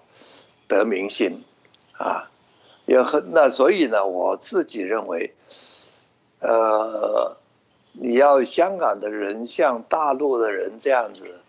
[0.68, 1.42] 得民心
[1.98, 2.30] 啊，
[2.87, 5.35] 也很那所以呢，我自己认为。
[6.38, 7.35] 呃，
[7.92, 11.40] 你要香港的人像大陆的人这样子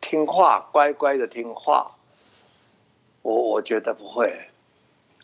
[0.00, 1.88] 听话，乖乖的听话，
[3.22, 4.48] 我我觉得不会，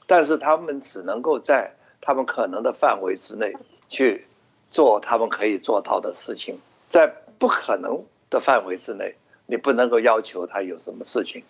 [0.07, 3.53] 但是他们只能够在他们可能的范围之内
[3.89, 4.28] 去
[4.71, 7.07] 做他们可以做到的事情，在
[7.39, 9.15] 不可能的范围之内，
[9.47, 11.43] 你不能够要求他有什么事情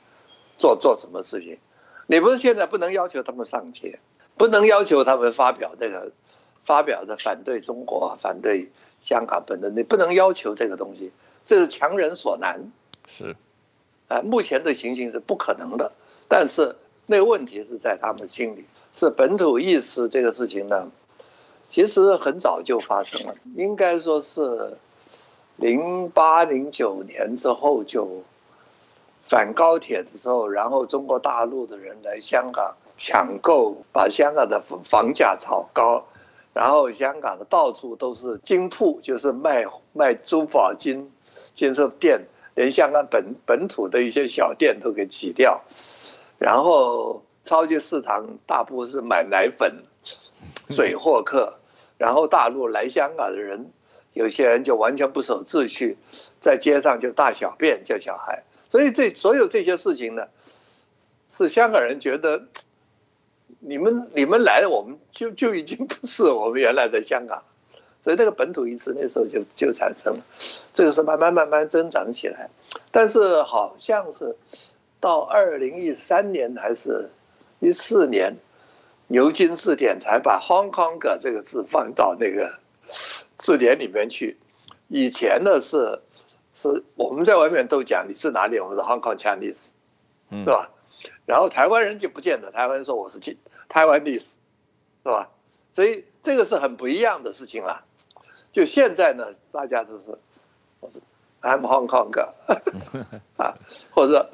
[0.57, 1.59] 做做什么事情，
[2.07, 3.99] 你不是现在不能要求他们上街，
[4.37, 6.11] 不能要求他们发表这个。
[6.65, 11.11] 发表的反对中国、反对香港本身，你不能要求这个东西，
[11.47, 12.61] 这是强人所难。
[13.07, 13.35] 是，
[14.09, 15.91] 啊，目前的情形是不可能的。
[16.29, 16.77] 但是
[17.07, 20.87] 那个问题是在他们心里，是本土意识这个事情呢，
[21.69, 24.77] 其实很早就发生了，应该说是
[25.57, 28.23] 零八零九年之后就
[29.27, 36.03] 反高铁的时候，然后中国大陆的人来香港抢购，把香港的房价炒高。
[36.55, 41.09] 然后香港的到处都是金铺，就是卖卖珠宝金
[41.55, 42.21] 金饰店，
[42.57, 45.61] 连香港本本土的一些小店都给挤掉。
[46.37, 49.73] 然后超级市场大部分是买奶粉、
[50.69, 51.53] 水货客。
[51.97, 53.65] 然后大陆来香港的人，
[54.13, 55.97] 有些人就完全不守秩序，
[56.41, 58.43] 在街上就大小便叫小孩。
[58.71, 60.27] 所以这所有这些事情呢，
[61.33, 62.41] 是香港人觉得
[63.61, 67.43] 你们你们来了，我们就就已经不是我们原来的香港，
[68.05, 70.21] 所以那个本土意识那时候就就产生了，
[70.73, 72.49] 这个是慢慢慢慢增长起来，
[72.91, 74.35] 但是好像是
[75.01, 77.09] 到二零一三年还是
[77.61, 78.33] 一四年，
[79.09, 82.59] 牛津字典才把 Hong Kong 这个字放到那个
[83.37, 84.38] 字典里面去，
[84.88, 86.01] 以前呢是。
[86.55, 89.68] 是我们在外面都讲你是哪里，我们是 Hong Kong Chinese，
[90.29, 90.68] 是吧？
[91.25, 93.21] 然后台湾人就不见得，台湾人说我是
[93.68, 94.38] 台湾历史，
[95.05, 95.31] 是吧？
[95.71, 97.85] 所以这个是很不一样的事情了。
[98.51, 100.18] 就现在呢，大家都是
[100.81, 101.01] 我是
[101.42, 102.11] I'm Hong Kong
[103.38, 103.55] 啊，
[103.94, 104.29] 或者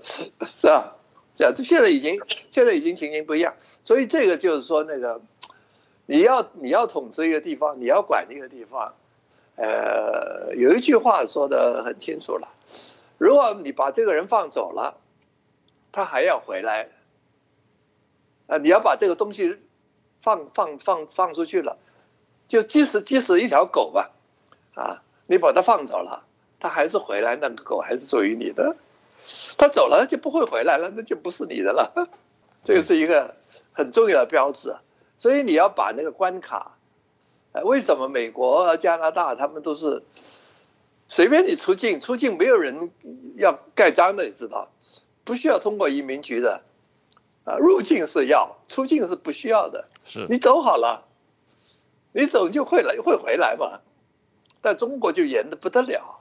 [0.56, 0.96] 是吧？
[1.34, 2.20] 这样，现在已经
[2.50, 5.20] 现在已经情形不一样，所以这个就是说，那个
[6.06, 8.94] 你要你要统治一个地方，你要管一个地方。
[9.56, 12.48] 呃，有一句话说的很清楚了，
[13.18, 14.96] 如果你把这个人放走了，
[15.92, 16.88] 他还要回来。
[18.48, 19.56] 啊，你要把这个东西
[20.20, 21.78] 放放放放出去了，
[22.48, 24.10] 就即使即使一条狗吧，
[24.74, 26.24] 啊，你把它放走了，
[26.58, 28.76] 它还是回来，那个狗还是属于你的。
[29.56, 32.08] 它走了就不会回来了，那就不是你的了。
[32.62, 33.34] 这个是一个
[33.72, 34.74] 很重要的标志，
[35.18, 36.76] 所以你要把那个关卡。
[37.62, 40.02] 为什么美国、加拿大他们都是
[41.06, 42.90] 随便你出境，出境没有人
[43.36, 44.68] 要盖章的，你知道？
[45.22, 46.60] 不需要通过移民局的，
[47.44, 49.86] 啊，入境是要，出境是不需要的。
[50.04, 51.02] 是你走好了，
[52.12, 53.80] 你走就会来，会回来嘛。
[54.60, 56.18] 但中国就严的不得了，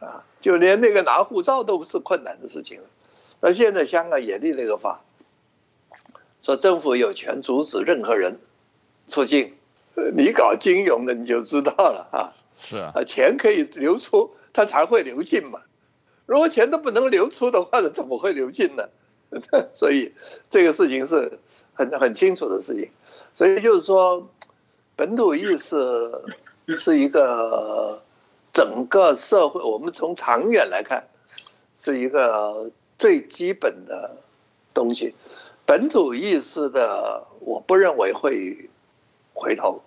[0.00, 2.80] 啊，就连那个拿护照都是困难的事情。
[3.40, 5.00] 那现在香港也立了个法，
[6.42, 8.38] 说政府有权阻止任何人
[9.06, 9.54] 出境。
[10.14, 15.60] 你搞金融的你就知道了啊， 是啊，钱可以流出，它才会流进嘛。
[16.24, 18.88] 如果钱都不能流出的话，怎么会流进呢？
[19.74, 20.14] 所以
[20.48, 21.38] 这个事情是
[21.74, 22.88] 很很清楚的事情。
[23.34, 24.28] 所以就是说，
[24.94, 25.76] 本土意识
[26.76, 28.00] 是一个
[28.58, 31.06] 整个社会，我们从长远来看，
[31.76, 32.68] 是一个
[32.98, 34.16] 最基本的
[34.74, 35.14] 东西。
[35.64, 38.68] 本土意识的，我不认为会
[39.32, 39.80] 回头。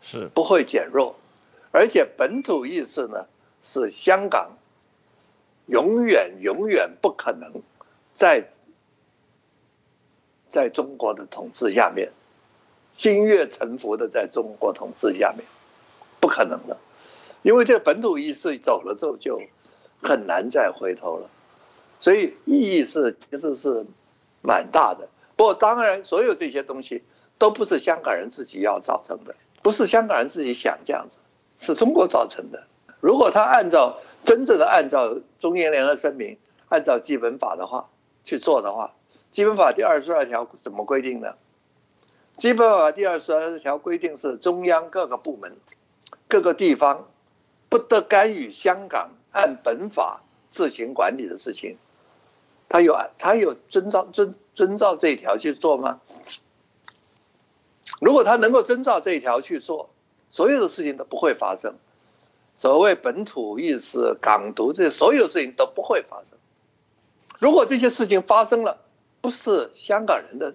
[0.00, 1.14] 是不会减弱，
[1.70, 3.26] 而且本土意识呢，
[3.62, 4.50] 是香港
[5.66, 7.52] 永远永远不可能
[8.14, 8.42] 在
[10.48, 12.10] 在中国的统治下面，
[12.94, 15.44] 心悦诚服的在中国统治下面，
[16.18, 16.74] 不可能的，
[17.44, 19.38] 因为这个本土意识走了之后就
[20.02, 21.28] 很难再回头了，
[22.00, 23.84] 所以意义是其实是
[24.42, 25.06] 蛮大的。
[25.36, 27.04] 不过当然，所有这些东西
[27.36, 29.34] 都不是香港人自己要造成的。
[29.62, 31.18] 不是香港人自己想这样子，
[31.58, 32.62] 是中国造成的。
[33.00, 36.36] 如果他按照真正的按照中英联合声明，
[36.70, 37.86] 按照基本法的话
[38.22, 38.94] 去做的话，
[39.30, 41.34] 基本法第二十二条怎么规定呢？
[42.36, 45.54] 基本法第二十二条规定是中央各个部门、
[46.26, 47.06] 各个地方
[47.74, 51.76] 不得干预香港按本法自行管理的事情。
[52.68, 56.00] 他有他有遵照遵遵照这一条去做吗？
[58.00, 59.90] 如果他能够遵照这一条去做，
[60.30, 61.74] 所有的事情都不会发生。
[62.54, 66.38] 所谓本土意识、港独，这所有事情都不会发生。
[67.40, 68.78] 如果这些事情发生了，
[69.20, 70.54] 不是香港人的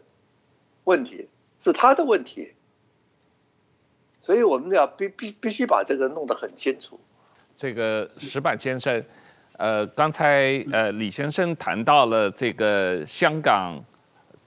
[0.86, 1.27] 问题，
[1.60, 2.53] 是他的问题。
[4.21, 6.97] 所以我们要必必必须把这个弄得很清楚。
[7.60, 9.04] 这个石板先生，
[9.58, 13.78] 呃，刚才呃李先生谈到了这个香港。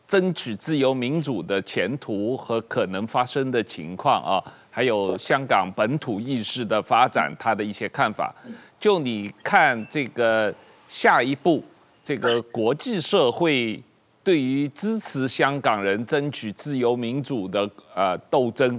[0.09, 8.31] 争取自由民主的前途和可能发生的情况啊，还有香港本土意识的发展，他的一些看法。
[8.79, 10.55] 就你看这个
[10.87, 11.64] 下一步，
[12.05, 13.83] 这个国际社会
[14.23, 18.79] 对于支持香港人争取自由民主的呃斗争，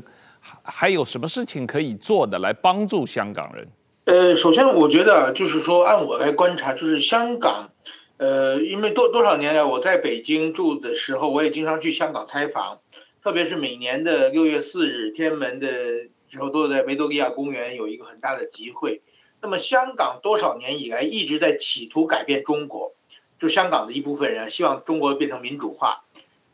[0.61, 3.67] 还有什么事情可以做的来帮助香港人？
[4.05, 7.69] 呃，首先我觉得就是说，按我来观察，就是香港。
[8.17, 12.77] 呃，因为多多少年来我在北京住的时候，我也经常去香港采访，
[13.23, 15.67] 特别是每年的六月四日天安门的
[16.27, 19.01] 时候，都在维多利亚公园有一个很大的集会。
[19.41, 22.91] 那么香港多少年以来一直在企图改变中国，
[23.39, 26.03] 就香港的一部分人希望中国变成民主化。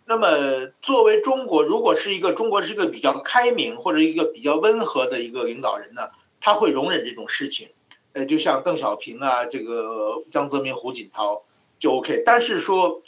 [0.06, 6.10] 那么作为中国，如果是一个中国是一个比较开明或者一个比较温和的一个领导人呢，
[6.40, 7.70] 他会容忍这种事情。
[8.14, 11.44] 呃，就像邓小平啊，这个江泽民、胡锦涛。
[11.78, 13.02] 就 OK，但是说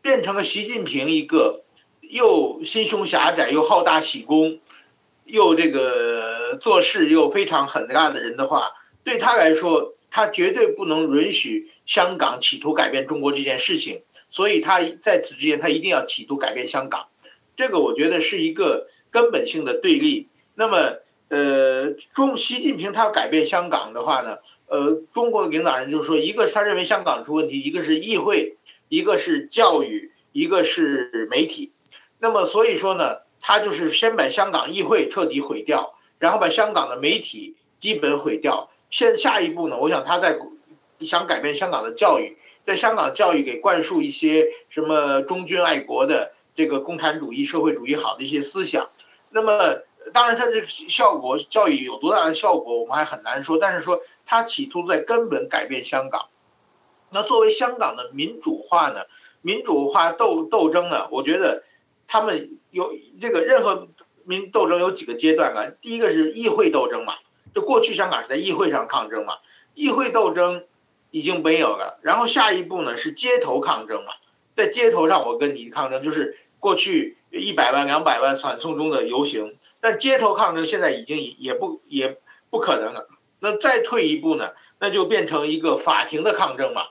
[0.00, 1.64] 变成了习近平一个
[2.00, 4.58] 又心胸狭窄又好大喜功，
[5.24, 8.70] 又这个做事又非常狠辣的人的话，
[9.04, 14.02] 对他来说，他绝对不能允许香港企图改变中国这件事情。
[14.30, 17.06] 所以他在此之前他一定要企图改变香港，
[17.54, 20.28] 这个我觉得是一个根本性的对立。
[20.54, 20.96] 那么，
[21.28, 28.56] 呃，中习近平他要改变香港的话呢，呃，中国的领导人就是说，一个是他认为香港出问题，一个是议会，
[28.88, 31.72] 一个是教育，一个是媒体。
[32.20, 38.70] 那么所以说呢，他就是先把香港议会彻底毁掉，然后把香港的媒体基本毁掉。
[38.88, 40.38] 现下一步呢，我想他在
[41.00, 48.88] 想改变香港的教育，在香港教育给灌输一些什么忠君爱国的这个共产主义、社会主义好的一些思想。
[49.30, 49.76] 那么。
[50.12, 53.58] 当然，它这个效果教育有多大的效果，我们还很难说。
[53.58, 56.26] 但是说它企图在根本改变香港。
[57.10, 59.00] 那作为香港的民主化呢？
[59.42, 61.06] 民主化斗斗争呢？
[61.10, 61.62] 我觉得
[62.08, 63.88] 他们有这个任何
[64.24, 65.70] 民斗争有几个阶段啊？
[65.80, 67.14] 第一个是议会斗争嘛，
[67.54, 69.34] 就过去香港是在议会上抗争嘛，
[69.74, 70.64] 议会斗争
[71.10, 71.98] 已经没有了。
[72.02, 74.12] 然后下一步呢是街头抗争嘛，
[74.56, 79.55] 在街头上我跟你抗争，就是过去一百万、两百万反送中的游行。
[79.80, 82.16] 但街头抗争现在已经也不也
[82.50, 83.08] 不可能了。
[83.38, 84.50] 那再退一步呢？
[84.78, 86.82] 那就变成一个法庭的抗争嘛。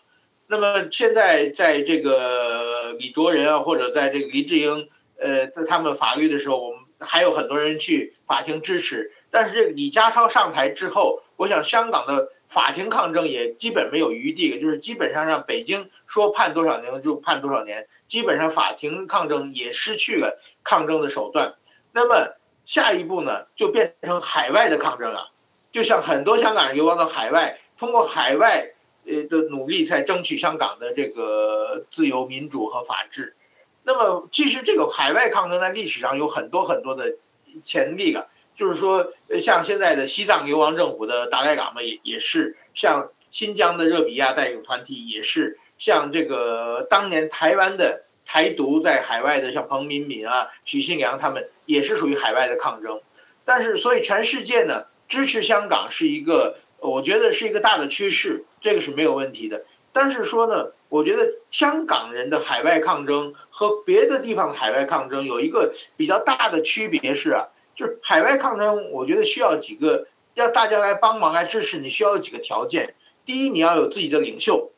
[0.47, 4.87] 那么现在在这个李卓人啊，或者在这个黎志英，
[5.19, 9.11] 呃，在他们法律的时候，我们还有很多人去法庭支持。
[9.29, 21.55] 但是这个李家超上台之后，我想香港的法庭抗争也基本没有余地，就是基本上让北京说判多少年就判多少年，基本上法庭抗争也失去了抗争的手段。
[21.91, 22.35] 那么。
[22.65, 25.29] 下一步呢，就变成海外的抗争了，
[25.71, 28.67] 就像很多香港人流亡到海外，通过海外
[29.05, 33.35] 呃的努力，才争取香港的这个自由、民主和法治。
[33.83, 37.13] 那么，其实这个海外抗争在历史上有很多很多的
[37.61, 48.04] 前例啊，就是说，像现在的西藏流亡政府的达赖喇嘛也也是，像新疆的热比亚带领团体也是，像这个当年台湾的。
[48.25, 52.99] 台独在海外的，像彭明敏啊、许信良他们也是属于海外的抗争，
[53.43, 59.63] 但是所以全世界呢支持香港是一个，我觉得是一个大的趋势，这个是没有问题的。
[59.93, 72.95] 但是说呢，我觉得香港人的海外抗争和别的地方的海外抗争有一个比较大的区别是啊，就是海外抗争，我觉得需要几个，要大家来帮忙来支持，你需要几个条件。
[73.25, 74.71] 第一，你要有自己的领袖，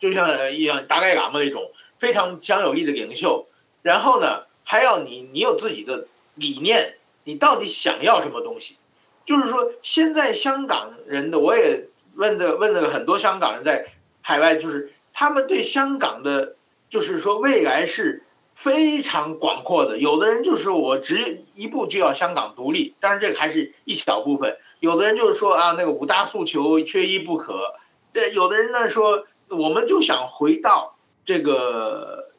[0.00, 1.70] 就像一样达赖喇嘛那种。
[1.98, 3.46] 非常强有力的领袖，
[3.82, 8.76] 然后呢，还要你，你有自己的理念，你到底想要什么东西？
[9.26, 13.86] 就是说，现在香港人的，我也问的问了很多香港人在
[14.22, 16.56] 海外，就是他们对香港的，
[16.88, 18.22] 就是说未来是
[18.54, 19.98] 非常广阔的。
[19.98, 24.56] 有的人就是说我只一步就要香港独立，当然这个还是一小部分。
[24.80, 27.74] 有的人就是说啊，那个五大诉求缺一不可。
[28.12, 30.94] 对，有的人呢说，我们就想回到。
[31.28, 32.30] 这个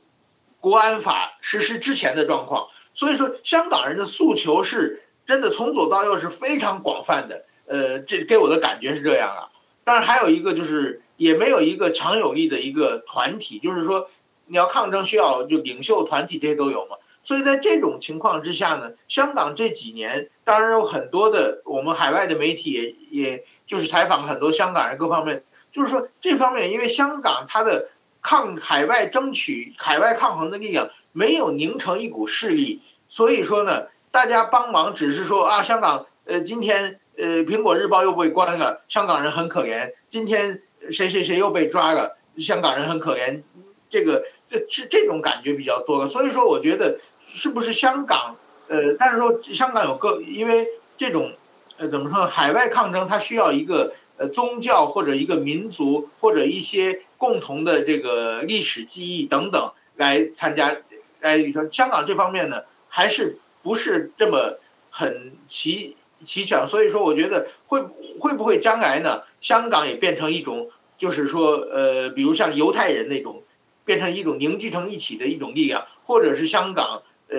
[0.59, 7.45] 国安法实施之前的状况，所以说香港人的诉求是真的从左到右是非常广泛的。
[7.67, 9.45] 呃，这给我的感觉是这样啊。
[9.83, 14.09] 当然还有一个就是也没有一个强有力的一个团体，就是说
[14.47, 16.97] 你要抗争需要就领袖团体这些都有嘛。
[17.21, 27.89] 所以在这种情况之下呢，香港这几年当然有很多的我们海外的媒体也也就是采访很多香港人各方面，就是说这方面因为香港它的。
[28.21, 39.91] 抗海外争取海外抗衡的力量没有凝成一股势力，所以说呢，大家帮忙只是说啊，香港呃今天呃苹果日报又被关了，香港人很可怜。
[40.09, 40.61] 今天
[40.91, 43.41] 谁谁谁又被抓了，香港人很可怜。
[43.89, 46.09] 这个这是这种感觉比较多了。
[46.09, 48.35] 所以说，我觉得是不是香港
[48.67, 50.67] 呃，但是说香港有个因为
[50.97, 51.31] 这种
[51.77, 57.01] 呃怎么说呢，海外抗争它需要一个呃宗教或者一个民族或者一些。
[57.19, 60.73] 共同的这个历史记忆等等来参加，
[61.19, 64.57] 来说香港这方面呢，还是不是这么
[64.89, 66.65] 很齐齐全？
[66.65, 67.81] 所以说，我觉得会
[68.17, 73.43] 会不会将来呢，香港也变成一种，就是说，呃，比如像犹太人那种，
[73.83, 77.37] 变成一种凝聚成一起的一种力量，或者是香港呃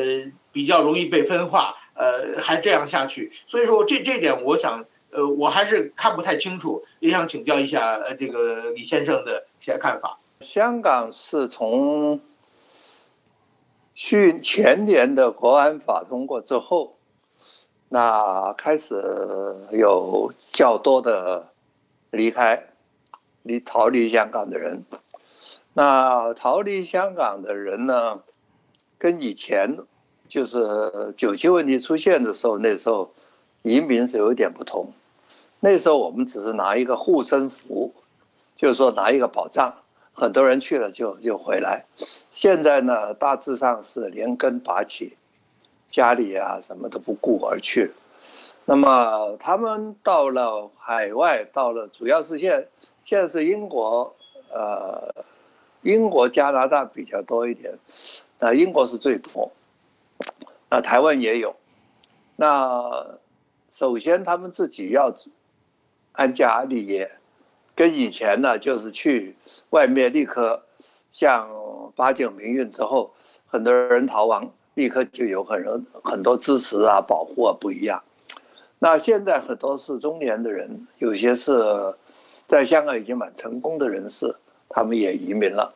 [0.52, 3.32] 比较容易被分化，呃，还这样下去。
[3.46, 4.84] 所以说，这这点我想。
[5.12, 10.18] 呃，我还是看不太清楚，也想请教一下呃，这个李先生的些看法。
[10.40, 12.18] 香港是从
[13.94, 16.96] 去前年的国安法通过之后，
[17.90, 18.94] 那开始
[19.72, 21.52] 有较多的
[22.10, 22.68] 离开、
[23.42, 24.82] 离逃离香港的人。
[25.74, 28.20] 那逃离香港的人呢，
[28.98, 29.78] 跟以前
[30.26, 33.12] 就是九七问题出现的时候，那时候
[33.62, 34.92] 移民是有点不同。
[35.60, 37.92] 那时候我们只是拿一个护身符，
[38.60, 39.74] 就是说拿一个保障，
[40.12, 41.82] 很多人去了就就回来。
[42.30, 45.16] 现在呢，大致上是连根拔起，
[45.88, 47.90] 家里啊什么都不顾而去。
[48.66, 52.68] 那么他们到了海外，到了主要是现
[53.02, 54.14] 现在是英国，
[54.52, 55.24] 呃，
[55.80, 57.72] 英国加拿大比较多一点，
[58.38, 59.50] 那英国是最多，
[60.68, 61.56] 那台湾也有。
[62.36, 63.06] 那
[63.70, 65.10] 首先他们自己要
[66.12, 67.10] 安家立业，
[67.80, 69.34] 跟以前呢就是去
[69.70, 70.62] 外面立刻
[71.12, 71.48] 像
[71.96, 73.10] 八九民运之后，
[73.46, 77.98] 很多人逃亡，立刻就有很多很多支持啊保护啊不一样。
[78.80, 81.54] 那现在很多是中年的人，有些是
[82.46, 84.36] 在香港已经蛮成功的人士，
[84.68, 85.72] 他们也移民了。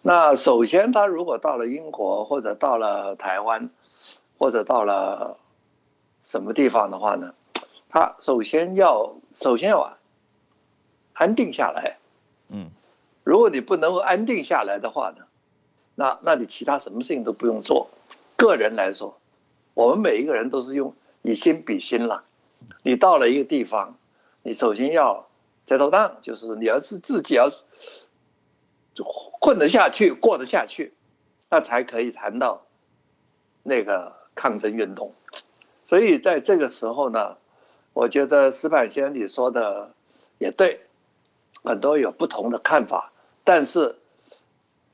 [0.00, 3.68] 那首先，他如果到了英国或者到了台湾，
[4.38, 5.36] 或者到了
[6.22, 7.30] 什么地方的话呢，
[7.90, 9.86] 他首先要首先要
[11.16, 11.98] 安定下来。
[12.48, 12.70] 嗯，
[13.24, 15.24] 如果你不能够安定下来的话呢，
[15.96, 17.88] 那那你其他什么事情都不用做。
[18.36, 19.18] 个人来说，
[19.74, 20.94] 我们每一个人都是用。
[21.22, 22.22] 以心比心了，
[22.84, 23.92] 你到了一个地方，
[24.44, 25.26] 你首先要
[25.64, 27.50] 在头当，就是你要是自己要
[29.40, 30.94] 混得下去、过得下去，
[31.50, 32.64] 那才可以谈到
[33.64, 35.12] 那个抗争运动。
[35.84, 37.36] 所以在这个时候呢，
[37.92, 39.92] 我觉得石板先生你说的
[40.38, 40.85] 也对，
[41.66, 43.10] 很多有不同的看法，
[43.42, 43.96] 但是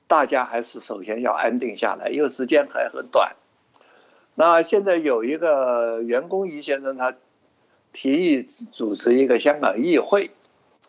[0.06, 3.30] 大家还是首先要安定下来，因为时间还很短。
[4.34, 7.14] 那现在有一个袁弓夷先生，他
[7.92, 10.30] 提议组织一个香港议会，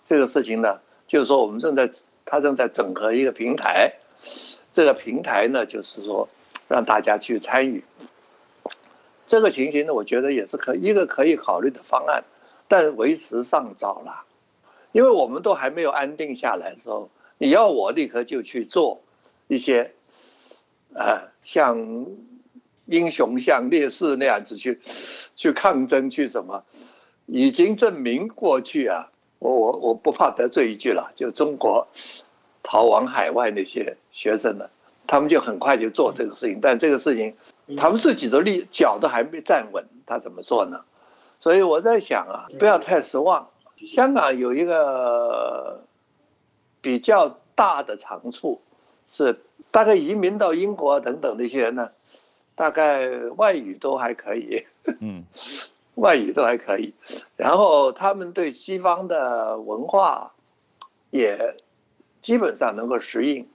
[0.08, 1.90] 这个事情呢，就是说我们正在
[2.24, 3.92] 他正在整合一个平台，
[4.72, 6.26] 这个平台呢，就是说
[6.70, 7.84] 让大家去参与。
[9.28, 12.24] 这个情形呢，我觉得也是可一个可以考虑的方案，
[12.70, 14.24] 但为时尚早了，
[14.94, 18.98] 因为我们都还没有安定下来的时候，你要我立刻就去做
[19.50, 19.94] 一些，
[20.94, 21.78] 呃，像。
[22.88, 24.78] 英雄像烈士那样子去，
[25.38, 26.62] 去抗争去什么，
[27.28, 31.88] 已经证明过去啊，我我我不怕得罪一句了，就中国
[32.62, 34.70] 逃往海外那些学生呢，
[35.08, 37.34] 他们就很快就做这个事情，但这个事情
[37.78, 40.78] 他们自己的立脚都还没站稳，他怎么做呢？
[41.40, 43.48] 所以我在想啊，不要太失望。
[43.90, 45.84] 香港有一个
[46.82, 48.62] 比较大的长处
[49.10, 49.40] 是，
[49.72, 51.90] 大概移民到英国等等那些人呢。
[52.56, 54.64] 大概外语都还可以，
[55.02, 55.24] 嗯，
[55.96, 56.94] 外语都还可以，
[57.36, 60.32] 然后他们对西方的文化
[61.10, 61.56] 也
[62.22, 63.48] 基本上能够适应，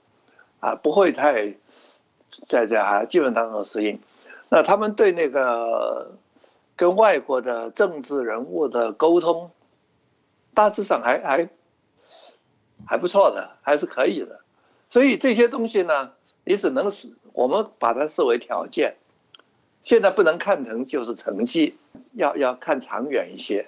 [0.59, 1.47] 啊，不会太
[2.45, 3.97] 在这还基本上能够适应。
[4.49, 6.11] 那他们对那个
[6.75, 9.49] 跟外国的政治人物的沟通，
[10.59, 11.49] 大致上还还
[12.85, 14.41] 还不错的，还是可以的。
[14.89, 16.11] 所以这些东西呢，
[16.43, 17.07] 你只能是。
[17.31, 18.97] 我们把它视为条件，
[19.81, 21.77] 现在不能看成就是成绩，
[22.13, 23.65] 要要看长远一些，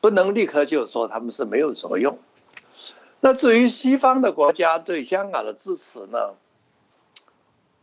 [0.00, 2.18] 不能立刻就说他们是没有作用。
[3.20, 6.30] 那至于西方的国家对香港的支持呢？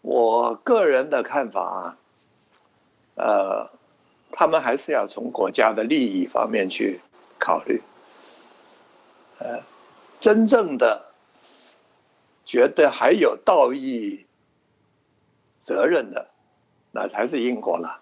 [0.01, 1.97] 我个人的看法啊，
[3.16, 3.70] 呃，
[4.32, 6.99] 他们还是要从国家的利益方面去
[7.38, 7.84] 考虑，
[9.40, 9.60] 呃，
[10.20, 11.06] 真正的
[12.46, 14.24] 觉得还有道义。
[15.64, 16.26] 责任的，
[16.92, 18.00] 那才是英国了，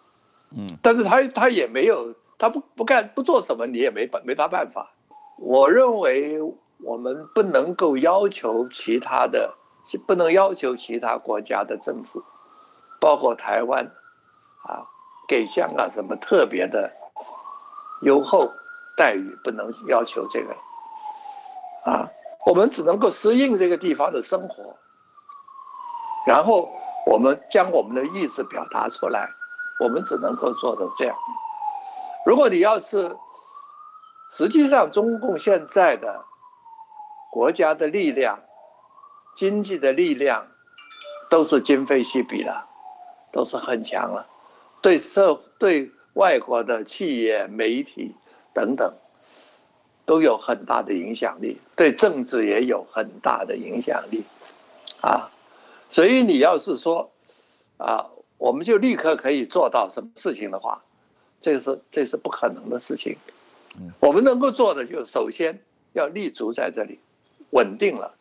[0.56, 4.88] 嗯，但是他他也没有，他不不干不做什么，你也没办没他办法。
[5.40, 6.40] 我认为
[6.84, 9.52] 我们不能够要求其他的，
[10.06, 12.24] 不能要求其他国家的政府，
[13.00, 13.84] 包括台湾，
[14.62, 14.86] 啊，
[15.28, 16.94] 给香港什么特别的
[18.04, 18.54] 优厚
[18.96, 20.56] 待遇，不能要求这个，
[21.86, 22.10] 啊，
[22.46, 24.76] 我们只能够适应这个地方的生活，
[26.28, 26.70] 然后。
[27.08, 29.30] 我们将我们的意志表达出来，
[29.80, 31.16] 我们只能够做到这样。
[32.26, 33.16] 如果你要是，
[34.32, 36.26] 实际上中共现在的
[37.32, 38.42] 国家的力量、
[39.36, 40.48] 经济的力量，
[41.30, 42.66] 都是今非昔比了，
[43.32, 44.26] 都是很强了，
[44.82, 48.16] 对社对外国的企业、媒体
[48.52, 48.92] 等等，
[50.06, 54.24] 都有很大的影响力，对政治也有很大的影响力，
[55.02, 55.30] 啊。
[55.90, 57.10] 所以你要是说，
[57.78, 58.06] 啊，
[58.38, 60.84] 我们就立刻可以做到什么事情的话，
[61.40, 63.16] 这是这是不可能的事情。
[64.00, 65.60] 我们能够做的就首先
[65.94, 67.00] 要立足在这里，
[67.52, 68.14] 稳定了，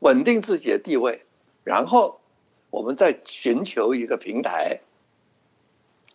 [0.00, 1.24] 稳定自己的地位，
[1.64, 2.20] 然后
[2.70, 4.80] 我们再寻求一个平台，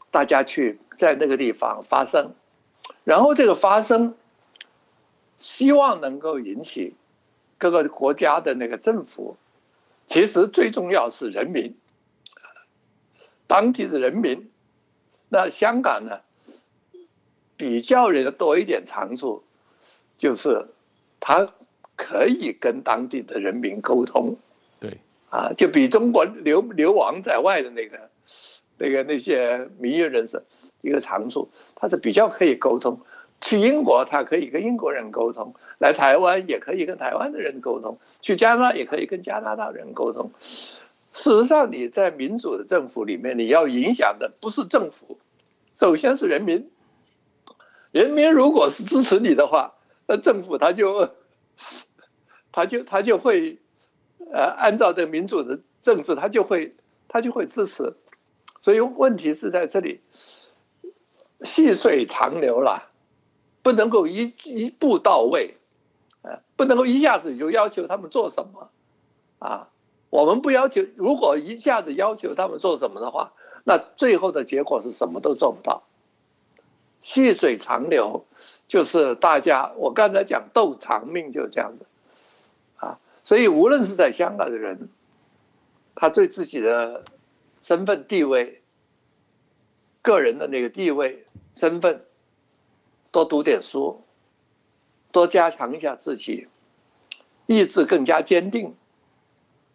[0.09, 2.31] 大家去在那个地方发声，
[3.03, 4.15] 然后这个发声，
[5.37, 6.95] 希望能够引起
[7.57, 9.35] 各个国家的那个政府，
[10.05, 11.75] 其实最重要是人民，
[13.47, 14.49] 当地的人民。
[15.27, 16.19] 那香港呢，
[17.57, 19.43] 比较人多一点长处，
[20.17, 20.65] 就是
[21.19, 21.51] 他
[21.95, 24.37] 可以跟当地的人民沟通。
[24.79, 24.97] 对，
[25.29, 28.09] 啊，就比中国流流亡在外的那个
[28.77, 30.41] 那个那些民乐人士
[30.81, 32.97] 一个长处，他是比较可以沟通。
[33.45, 40.27] 去英国，他可以跟英国人沟通；来台湾也可以跟台湾的人沟通；去加拿大也可以跟加拿大人沟通。
[40.39, 40.79] 事
[41.13, 45.15] 实上，你在民主的政府里面，你要影响的不是政府，
[45.75, 46.67] 首先是人民。
[47.91, 49.71] 人民如果是支持你的话，
[50.07, 51.07] 那政府他就
[52.51, 53.55] 他就他就会
[54.31, 56.75] 呃按照这民主的政治，他就会
[57.07, 57.93] 他就会支持。
[58.59, 60.01] 所以问题是在这里，
[61.41, 62.94] 细水长流了。
[63.65, 65.55] 不能够一一步到位，
[66.55, 68.69] 不能够一下子就要求他们做什么，
[69.39, 69.67] 啊，
[70.11, 75.81] 我们不要求，如果一下子要求他们做什么的话，那最后的结果是什么都做不到。
[77.01, 78.23] 细水长流，
[78.67, 81.85] 就是大家，我刚才讲斗长命就是这样子，
[82.75, 84.87] 啊，所以无论是在香港的人，
[85.95, 87.03] 他对自己的
[87.63, 88.61] 身份地位、
[90.03, 92.04] 个人的那个地位、身份。
[93.15, 94.01] 多读点书，
[95.09, 96.49] 多加强一下自己，
[97.45, 98.75] 意志更加坚定，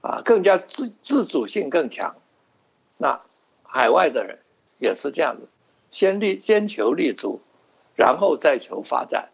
[0.03, 2.15] 啊，更加自自主性更强。
[2.99, 3.19] 那
[3.63, 4.39] 海外的人
[4.79, 5.49] 也是这样子，
[5.91, 7.41] 先立先求立足，
[7.97, 9.31] 然后再求发展。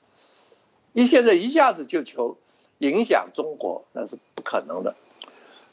[0.92, 2.36] 你现在一下子就求
[2.78, 4.94] 影响中国，那是不可能的。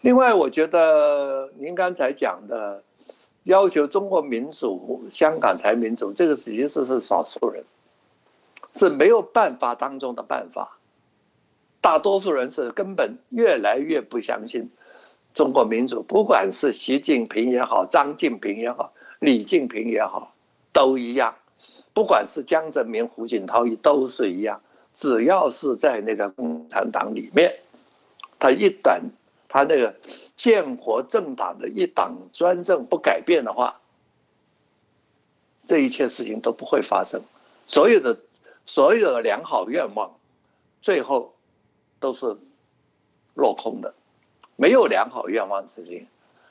[0.01, 2.83] 另外，我觉得您刚才讲的
[3.43, 7.63] 要求中国民主，香港才民主，这个实际上是少数人。
[8.73, 10.77] 是没有办法当中的办法，
[11.79, 14.67] 大多数人是根本越来越不相信
[15.31, 20.33] 中国民主，不管是习近平也好，张近平也好，李近平也好，
[20.71, 21.35] 都一样。
[21.93, 24.59] 不管是江泽民、胡锦涛，也都是一样。
[24.95, 27.53] 只要是在那个共产党里面，
[28.39, 28.99] 他一旦
[29.47, 29.93] 他那个
[30.35, 33.79] 建国政党的一党专政不改变的话，
[35.63, 37.21] 这一切事情都不会发生。
[37.67, 38.17] 所有的。
[38.65, 40.11] 所有的良好愿望，
[40.81, 41.33] 最后
[41.99, 42.35] 都是
[43.35, 43.93] 落空的。
[44.55, 46.07] 没有良好愿望之情，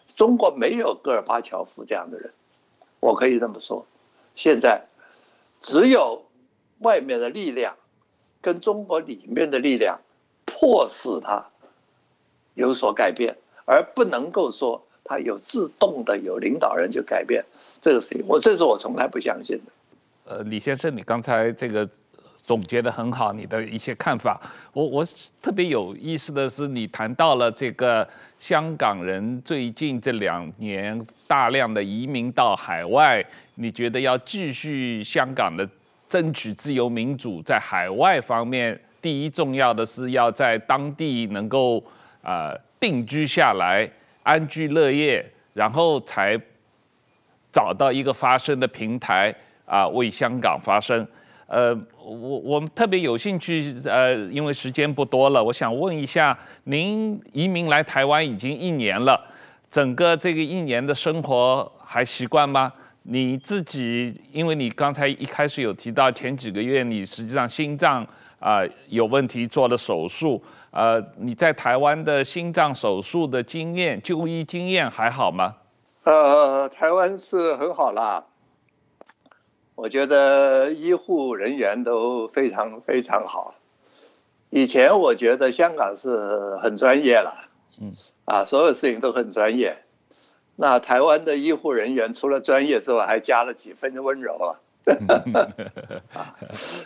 [0.07, 2.31] 中国没有戈尔巴乔夫这样的人，
[3.01, 3.85] 我可以这么说。
[4.35, 4.83] 现在
[5.61, 6.23] 只有
[6.81, 7.75] 外面的力量
[8.41, 9.99] 跟中国里面的力量
[10.45, 11.45] 迫使他
[12.55, 17.45] 有所改变，而不能够说他有自动的有领导人就改变
[17.81, 18.25] 这个事情。
[18.29, 19.73] 我这是我从来不相信的。
[20.25, 21.89] 呃，李先生，你刚才这个。
[22.43, 24.41] 总结得很好，你的一些看法。
[24.73, 25.07] 我我
[25.41, 28.07] 特别有意思的是，你谈到了这个
[28.39, 33.25] 香港人最近这两年大量的移民到海外，
[33.55, 35.69] 你觉得要继续香港的
[36.11, 41.79] 争取自由民主，在海外方面，第一重要的是要在当地能够
[42.23, 43.89] 啊、呃、定居下来，
[44.25, 45.25] 安居乐业，
[45.55, 46.37] 然后才
[47.53, 49.33] 找到一个发声的平台
[49.65, 51.07] 啊、为香港发声。
[51.53, 59.21] 呃，我我们特别有兴趣，呃，因为时间不多了，我想问一下，您移民来台湾已经一年了，
[59.71, 62.73] 整个这个一年的生活还习惯吗？
[63.03, 68.07] 你自己，因为你刚才一开始有提到前几个月你实际上心脏
[68.41, 75.55] 啊、有问题做了手术，呃，你在台湾的心脏手术的经验、就医经验还好吗？
[76.05, 78.25] 呃，台湾是很好啦。
[79.83, 83.53] 我觉得医护人员都非常非常好。
[84.51, 87.35] 以前我觉得香港是很专业了，
[87.81, 87.93] 嗯，
[88.25, 89.77] 啊，所有事情都很专业。
[90.55, 94.55] 那台湾的医护人员除了专业之外，还加了几分的温柔啊，
[96.15, 96.37] 啊，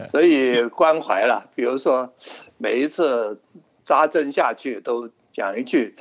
[0.09, 1.47] 所以关怀了。
[1.55, 2.11] 比如说，
[2.57, 3.39] 每一次
[3.85, 5.95] 扎针下去都讲一句：“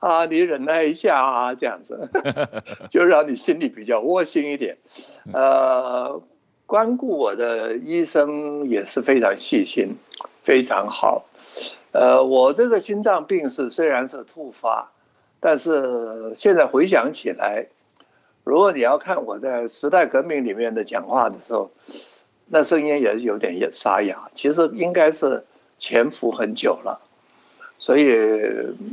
[0.00, 2.10] 啊，你忍耐一下啊，这样子，
[2.90, 4.76] 就让你心里比较窝心一点。”
[5.32, 6.20] 呃。
[6.70, 9.92] 关顾我的医生也是非常细心，
[10.44, 11.24] 非常好。
[11.90, 14.88] 呃，我这个心脏病是虽然是突发，
[15.40, 17.66] 但是现在回想起来，
[18.44, 21.68] 如果你要看我在时代革命里面的讲话的时候，
[22.46, 24.30] 那声音也是有点沙哑。
[24.32, 25.42] 其实应该是
[25.76, 26.96] 潜伏很久了，
[27.80, 28.16] 所以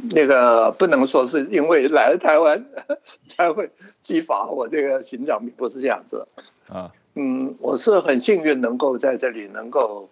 [0.09, 2.65] 那个不能说是因为来了台湾
[3.29, 3.69] 才会
[4.01, 6.27] 激发我这个心脏病，不是这样子
[6.69, 6.91] 啊。
[7.19, 10.07] 嗯，我是很幸运能够在这里能够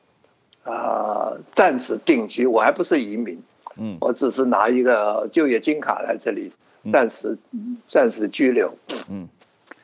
[0.64, 3.40] 啊、呃、暂时定居，我还不是移民，
[3.78, 6.52] 嗯，我只是拿一个就业金卡来这里，
[6.90, 7.38] 暂时
[7.88, 8.74] 暂时居留。
[9.08, 9.30] 嗯，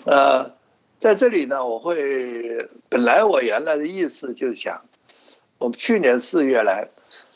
[0.05, 0.51] 呃，
[0.97, 4.81] 在这里呢，我会本来我原来的意思就想，
[5.59, 6.87] 我们去年四月来，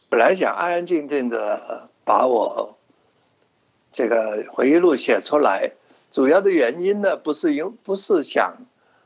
[0.10, 2.76] 本来想安安静静的把我
[3.92, 5.72] 这个回忆录写出来，
[6.12, 8.52] 主要的原因呢，不是因不是想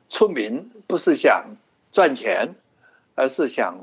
[0.10, 1.46] 出名，不是想
[1.92, 2.54] 赚钱，
[3.16, 3.78] 而是想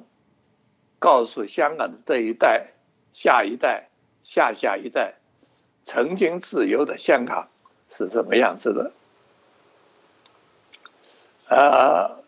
[0.99, 2.69] 告诉香港的这一代。
[3.13, 3.89] 下一代、
[4.23, 5.15] 下下一代，
[5.83, 7.49] 曾经自由的香港
[7.89, 8.93] 是怎么样子的？
[11.49, 12.21] 啊，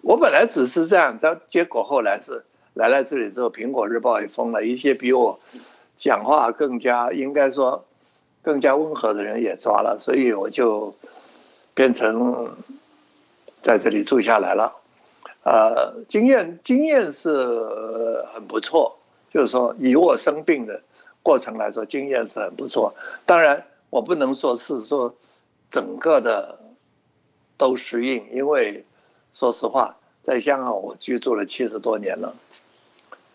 [0.00, 2.42] 我本来只是这样，但结果后来是
[2.72, 5.38] 来了这里之后，《苹果日报》也封了，一些比我
[5.94, 7.84] 讲话更加应该说
[8.40, 10.94] 更加温和的人也抓了，所以我就
[11.74, 12.50] 变成
[13.62, 14.72] 在这里住下来了。
[15.44, 17.30] 呃，经验经验是
[18.32, 18.94] 很不错。
[19.30, 20.80] 就是说，以我生病的
[21.22, 22.92] 过程来说，经验是很不错。
[23.26, 25.14] 当然，我不能说是说
[25.70, 26.58] 整个的
[27.58, 28.82] 都适应，因为
[29.34, 32.34] 说实话，在香港我居住了七十多年了，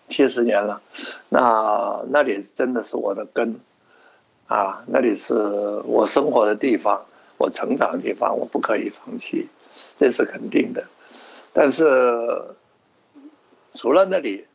[0.10, 0.82] 七十年了，
[1.30, 3.56] 那那里真的是我的根
[4.48, 5.34] 啊，那里是
[5.86, 7.06] 我生活的地方，
[7.38, 9.48] 我成长的地方，我不可以放弃，
[9.98, 10.84] 这是肯定的。
[11.52, 11.86] 但是
[13.74, 14.46] 除了那里。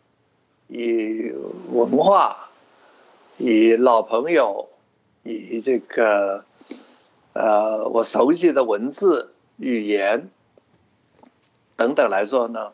[0.71, 1.33] 以
[1.73, 2.47] 文化，
[3.39, 4.69] 以老朋友，
[5.23, 6.45] 以这个，
[7.33, 10.29] 呃，我熟悉的文字、语言
[11.75, 12.71] 等等来说呢，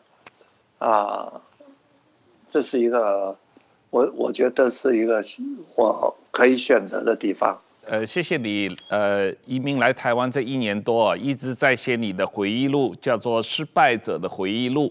[0.79, 1.41] 啊，
[2.49, 3.37] 这是一个，
[3.91, 5.23] 我我觉得是一个
[5.75, 7.61] 我可以选择的地方。
[7.87, 14.87] 呃，谢谢你，呃，移民来台湾这一年多，一直在写你的回忆录，叫做《失败者的回忆录》。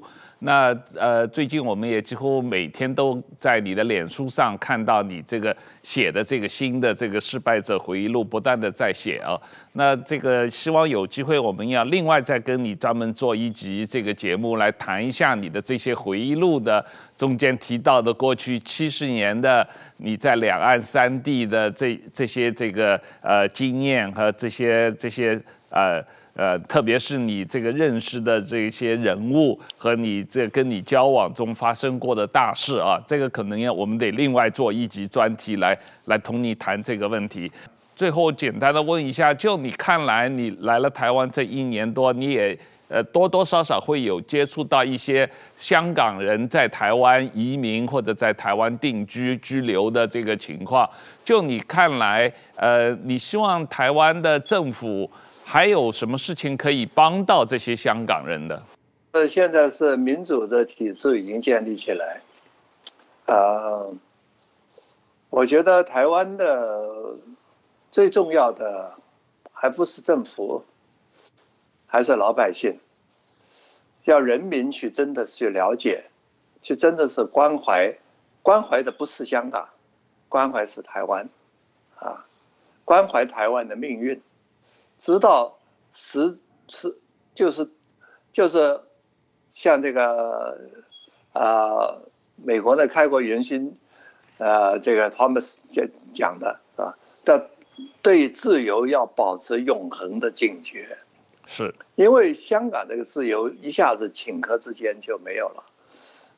[0.46, 9.40] 那呃，最近我们也几乎每天都在你的脸书上看到你这个写的这个新的这个失败者回忆录，不断的在写啊。
[9.72, 16.84] 那这个希望有机会我们要另外再跟你专门做一集这个节目来谈一下你的这些回忆录的
[17.16, 19.66] 中间提到的过去七十年的
[19.96, 25.40] 你在两岸三地的这这些这个呃经验和这些这些
[25.70, 26.04] 呃。
[26.36, 37.50] 呃，特别是你这个认识的这些人物和你这跟你交往中发生过的大事啊，这个可能要我们得另外做一集专题来来同你谈这个问题。
[37.94, 42.58] 最后简单的问一下，就你看来，你来了台湾这一年多，你也
[42.88, 50.90] 呃多多少少会有接触到一些香港人在台湾移民或者在台湾定居居留的这个情况。
[51.24, 55.08] 就你看来，呃，你希望台湾的政府。
[55.44, 58.62] 还有什么事情可以帮到这些香港人的？
[59.12, 62.22] 呃，现在是民主的体制已经建立起来，
[63.26, 63.86] 啊，
[65.30, 67.14] 我觉得台湾的
[67.92, 68.92] 最重要的
[69.52, 70.64] 还不是政府，
[71.86, 72.76] 还是老百姓，
[74.04, 76.06] 要人民去真的去了解，
[76.60, 77.96] 去真的是关怀，
[78.42, 79.68] 关怀的不是香港，
[80.28, 81.28] 关怀是台湾，
[82.00, 82.26] 啊，
[82.84, 84.20] 关怀台湾的命运。
[84.98, 85.58] 知道
[85.92, 86.38] 实
[86.68, 86.96] 是
[87.34, 87.70] 就是
[88.32, 88.80] 就是
[89.50, 90.58] 像这个
[91.32, 92.02] 呃
[92.36, 93.76] 美国的开国元勋
[94.38, 97.50] 呃这个 Thomas 讲讲的啊，的
[98.02, 100.96] 对自由要保持永恒的警觉，
[101.46, 101.72] 是。
[101.96, 105.64] 因为香港这个自由一下子顷刻之间就没有了，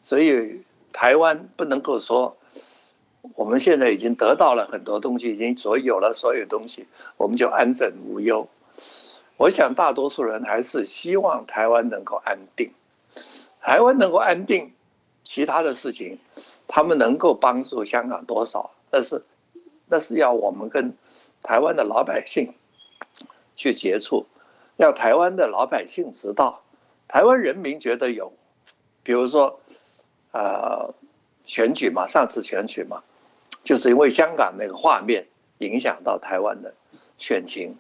[0.02, 2.36] 所以台湾不能够说
[3.34, 8.48] 我们现在已经得到了很多东西，已经所有了所有东西，我们就安枕无忧。
[9.36, 12.72] 我想大多数人还是希望台湾能够安定，
[13.60, 14.72] 台湾能够安定，
[15.24, 16.18] 其他的事情，
[16.66, 18.70] 他们能够帮助香港多少？
[18.90, 19.22] 那是，
[19.88, 20.94] 那是要我们跟
[21.42, 22.54] 台湾的老百姓
[23.54, 24.24] 去接触，
[24.76, 26.62] 要台湾的老百姓知道，
[27.06, 28.32] 台湾人民觉得有，
[29.02, 29.60] 比如说，
[30.32, 30.94] 呃，
[31.44, 33.02] 选举嘛，上次选举嘛，
[33.66, 35.26] 就是因为香港那个画面
[35.58, 36.72] 影响到台湾的
[37.18, 37.74] 选情，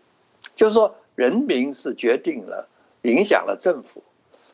[0.54, 0.92] 就是说。
[1.16, 2.68] 人民是决定了，
[3.00, 4.02] 影响了政府，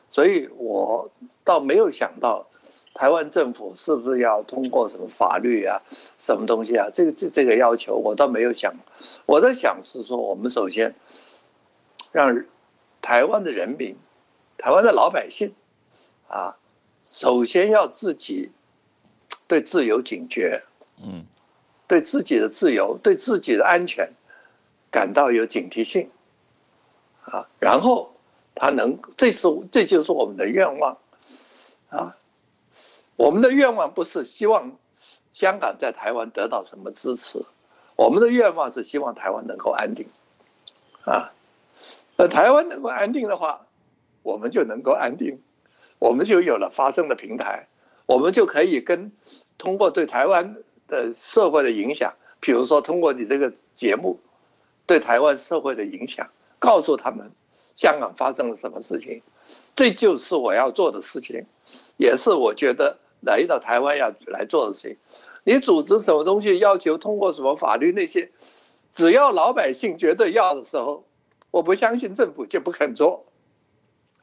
[0.09, 1.11] 所以我
[1.43, 2.47] 倒没有想到，
[2.93, 5.77] 台湾政府是不是要通过什么法律啊，
[6.21, 6.89] 什么东西啊？
[6.93, 8.73] 这个这这个要求我倒没有想，
[9.25, 10.95] 我在想是说，我们首先
[12.13, 12.45] 让
[13.01, 13.93] 台湾的人民，
[14.57, 15.53] 台湾的老百姓，
[16.29, 16.55] 啊，
[17.05, 18.53] 首先要自己
[19.49, 20.63] 对自由警觉，
[21.01, 21.25] 嗯，
[21.87, 24.11] 对自己的自由，对自己的安全
[24.91, 26.09] 感到有警惕性。
[27.25, 28.13] 啊，然后
[28.53, 30.97] 他能，这是这就是我们的愿望，
[31.87, 32.17] 啊，
[33.15, 34.69] 我们的愿望不是希望
[35.31, 37.41] 香港在台湾得到什么支持。
[37.95, 40.05] 我们的愿望是希望台湾能够安定，
[41.05, 41.31] 啊，
[42.17, 43.65] 那台湾能够安定的话，
[44.21, 45.39] 我们就能够安定，
[45.99, 47.67] 我们就有了发声的平台，
[48.05, 49.09] 我们就可以跟
[49.57, 50.57] 通过对台湾
[50.93, 54.19] 的社会的影响，比如说通过你这个节目
[54.85, 56.29] 对台湾社会的影响，
[56.59, 57.29] 告诉他们
[57.75, 59.21] 香港发生了什么事情，
[59.75, 61.43] 这就是我要做的事情，
[61.97, 64.97] 也是我觉得来到台湾要来做的事情。
[65.45, 68.31] 你组织什么东西，要求通过什么法律那些，
[68.91, 71.03] 只要老百姓觉得要的时候，
[71.51, 73.25] 我不相信政府就不肯做，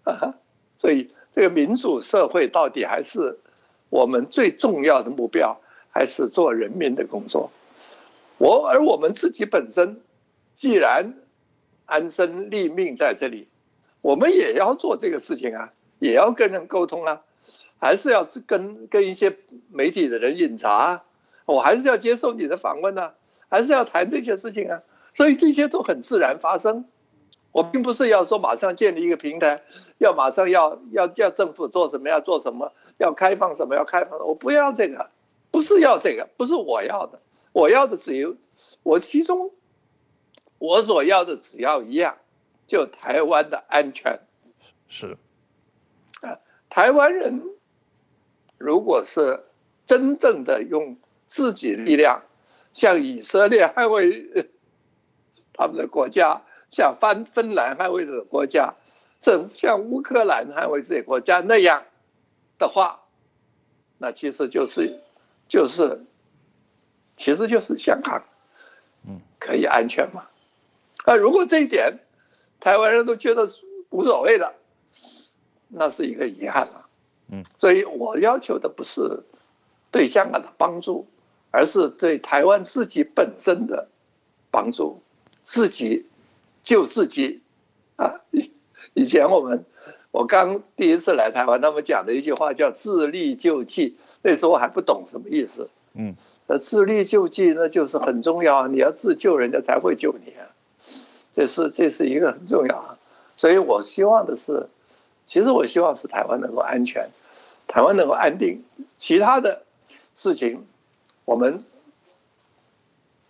[0.05, 0.33] 啊，
[0.79, 3.39] 所以这个民主社会到底还是
[3.91, 5.55] 我们最重要的目标，
[5.91, 7.51] 还是做人民的工作。
[8.38, 10.01] 我而我们自己本身，
[10.55, 11.14] 既然
[11.86, 13.49] 安身立命在这里，
[14.01, 17.20] 我们也要做这个事情啊，也要跟人沟通啊，
[17.78, 19.36] 还是要跟跟一些
[19.70, 21.05] 媒体的人饮茶啊。
[21.45, 23.12] 我还是要接受你的访问啊，
[23.49, 24.80] 还是要谈这些事情啊，
[25.14, 26.84] 所以这些都很自然发生。
[27.53, 29.61] 我并不是要说马上建立一个平台，
[29.99, 35.11] 要马上要要要政府做什么要做什么，要开放什么要开放，我不要这个，
[35.51, 37.20] 不是要这个，不是我要的，
[37.53, 38.36] 我要的只有
[38.82, 39.53] 我其中
[40.59, 42.16] 我所要的只要一样，
[42.66, 44.18] 就台湾的安全。
[44.88, 45.16] 是
[46.22, 46.38] 啊，
[46.68, 47.42] 台湾人
[48.59, 49.44] 如果是
[49.86, 50.96] 真正的用。
[51.32, 52.20] 自己力量，
[52.74, 54.51] 像以色列捍卫
[55.55, 56.42] 他们的国家，
[56.72, 58.74] 像芬芬兰捍卫的国家，
[59.20, 61.86] 正像乌克兰捍卫这些国家那样
[62.59, 63.01] 的话，
[63.98, 65.01] 那其实就是
[65.51, 66.01] 就是，
[67.16, 68.24] 其实就是香港，
[69.07, 70.22] 嗯，可以安全吗？
[71.05, 71.92] 啊，如果这一点
[72.61, 73.42] 台湾人都觉得
[73.90, 74.55] 无所谓的，
[75.68, 76.86] 那是一个遗憾了，
[77.32, 79.03] 嗯，所以我要求的不是
[79.90, 81.05] 对香港的帮助。
[81.53, 83.88] 而是对台湾自己本身的
[84.53, 85.03] 帮助，
[85.42, 86.07] 自己
[86.62, 87.42] 救自己
[87.96, 88.14] 啊！
[88.94, 89.64] 以前我们
[90.12, 95.68] 我刚第一次来台湾，他们讲的一句话叫“自力救济”，那时候我还不懂什么意思。
[95.95, 96.14] 嗯，
[96.47, 100.47] 那自力救济那就是很重要啊，你要自救，人家才会救你啊。
[101.33, 102.97] 这是这是一个很重要啊。
[103.37, 104.68] 所以我希望的是，
[105.27, 107.09] 其实我希望是台湾能够安全，
[107.66, 108.62] 台湾能够安定，
[108.99, 109.62] 其他的
[110.14, 110.64] 事情。
[111.25, 111.62] 我们，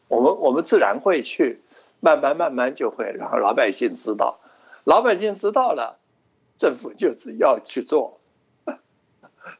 [0.09, 1.61] 我们，我们自然会去，
[2.01, 4.39] 慢慢慢慢就会让老百姓知道，
[4.85, 5.99] 老百姓知道了，
[6.59, 8.20] 政府就只要去做，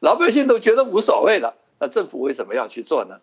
[0.01, 3.15] 老百姓都觉得无所谓了，那政府为什么要去做呢？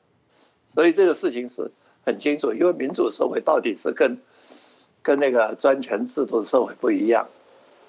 [0.75, 1.71] 所以这个事情是
[2.05, 4.19] 很清楚，因为民主社会到底是跟
[5.03, 7.25] 跟那个专权制度的社会不一样，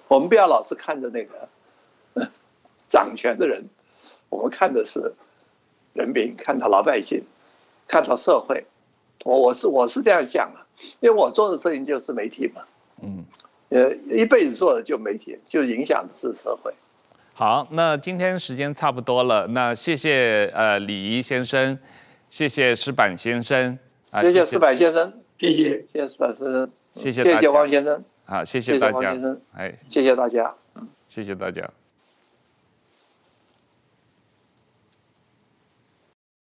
[0.08, 1.50] 我们不要老是看着那个
[2.88, 3.64] 掌权的人，
[4.30, 5.12] 我们看的是。
[5.94, 7.22] 人民看到老百姓，
[7.88, 8.64] 看到社会，
[9.26, 10.60] 我我是我是这样想的，
[11.00, 12.62] 因为我做的事情就是媒体嘛，
[13.02, 13.26] 嗯，
[13.70, 16.72] 呃，一辈子做的就媒体，就影响的是社会。
[17.40, 21.80] 好，那今天时间差不多了，那谢谢呃李怡先生，
[22.30, 23.80] 谢谢石板先生，
[24.12, 25.88] 啊，谢谢石板先生，谢谢。
[25.94, 30.54] 谢谢石板先生，谢谢谢谢王先生，好，谢谢大家，王先生，哎，谢谢大家，
[31.08, 31.64] 谢谢大家。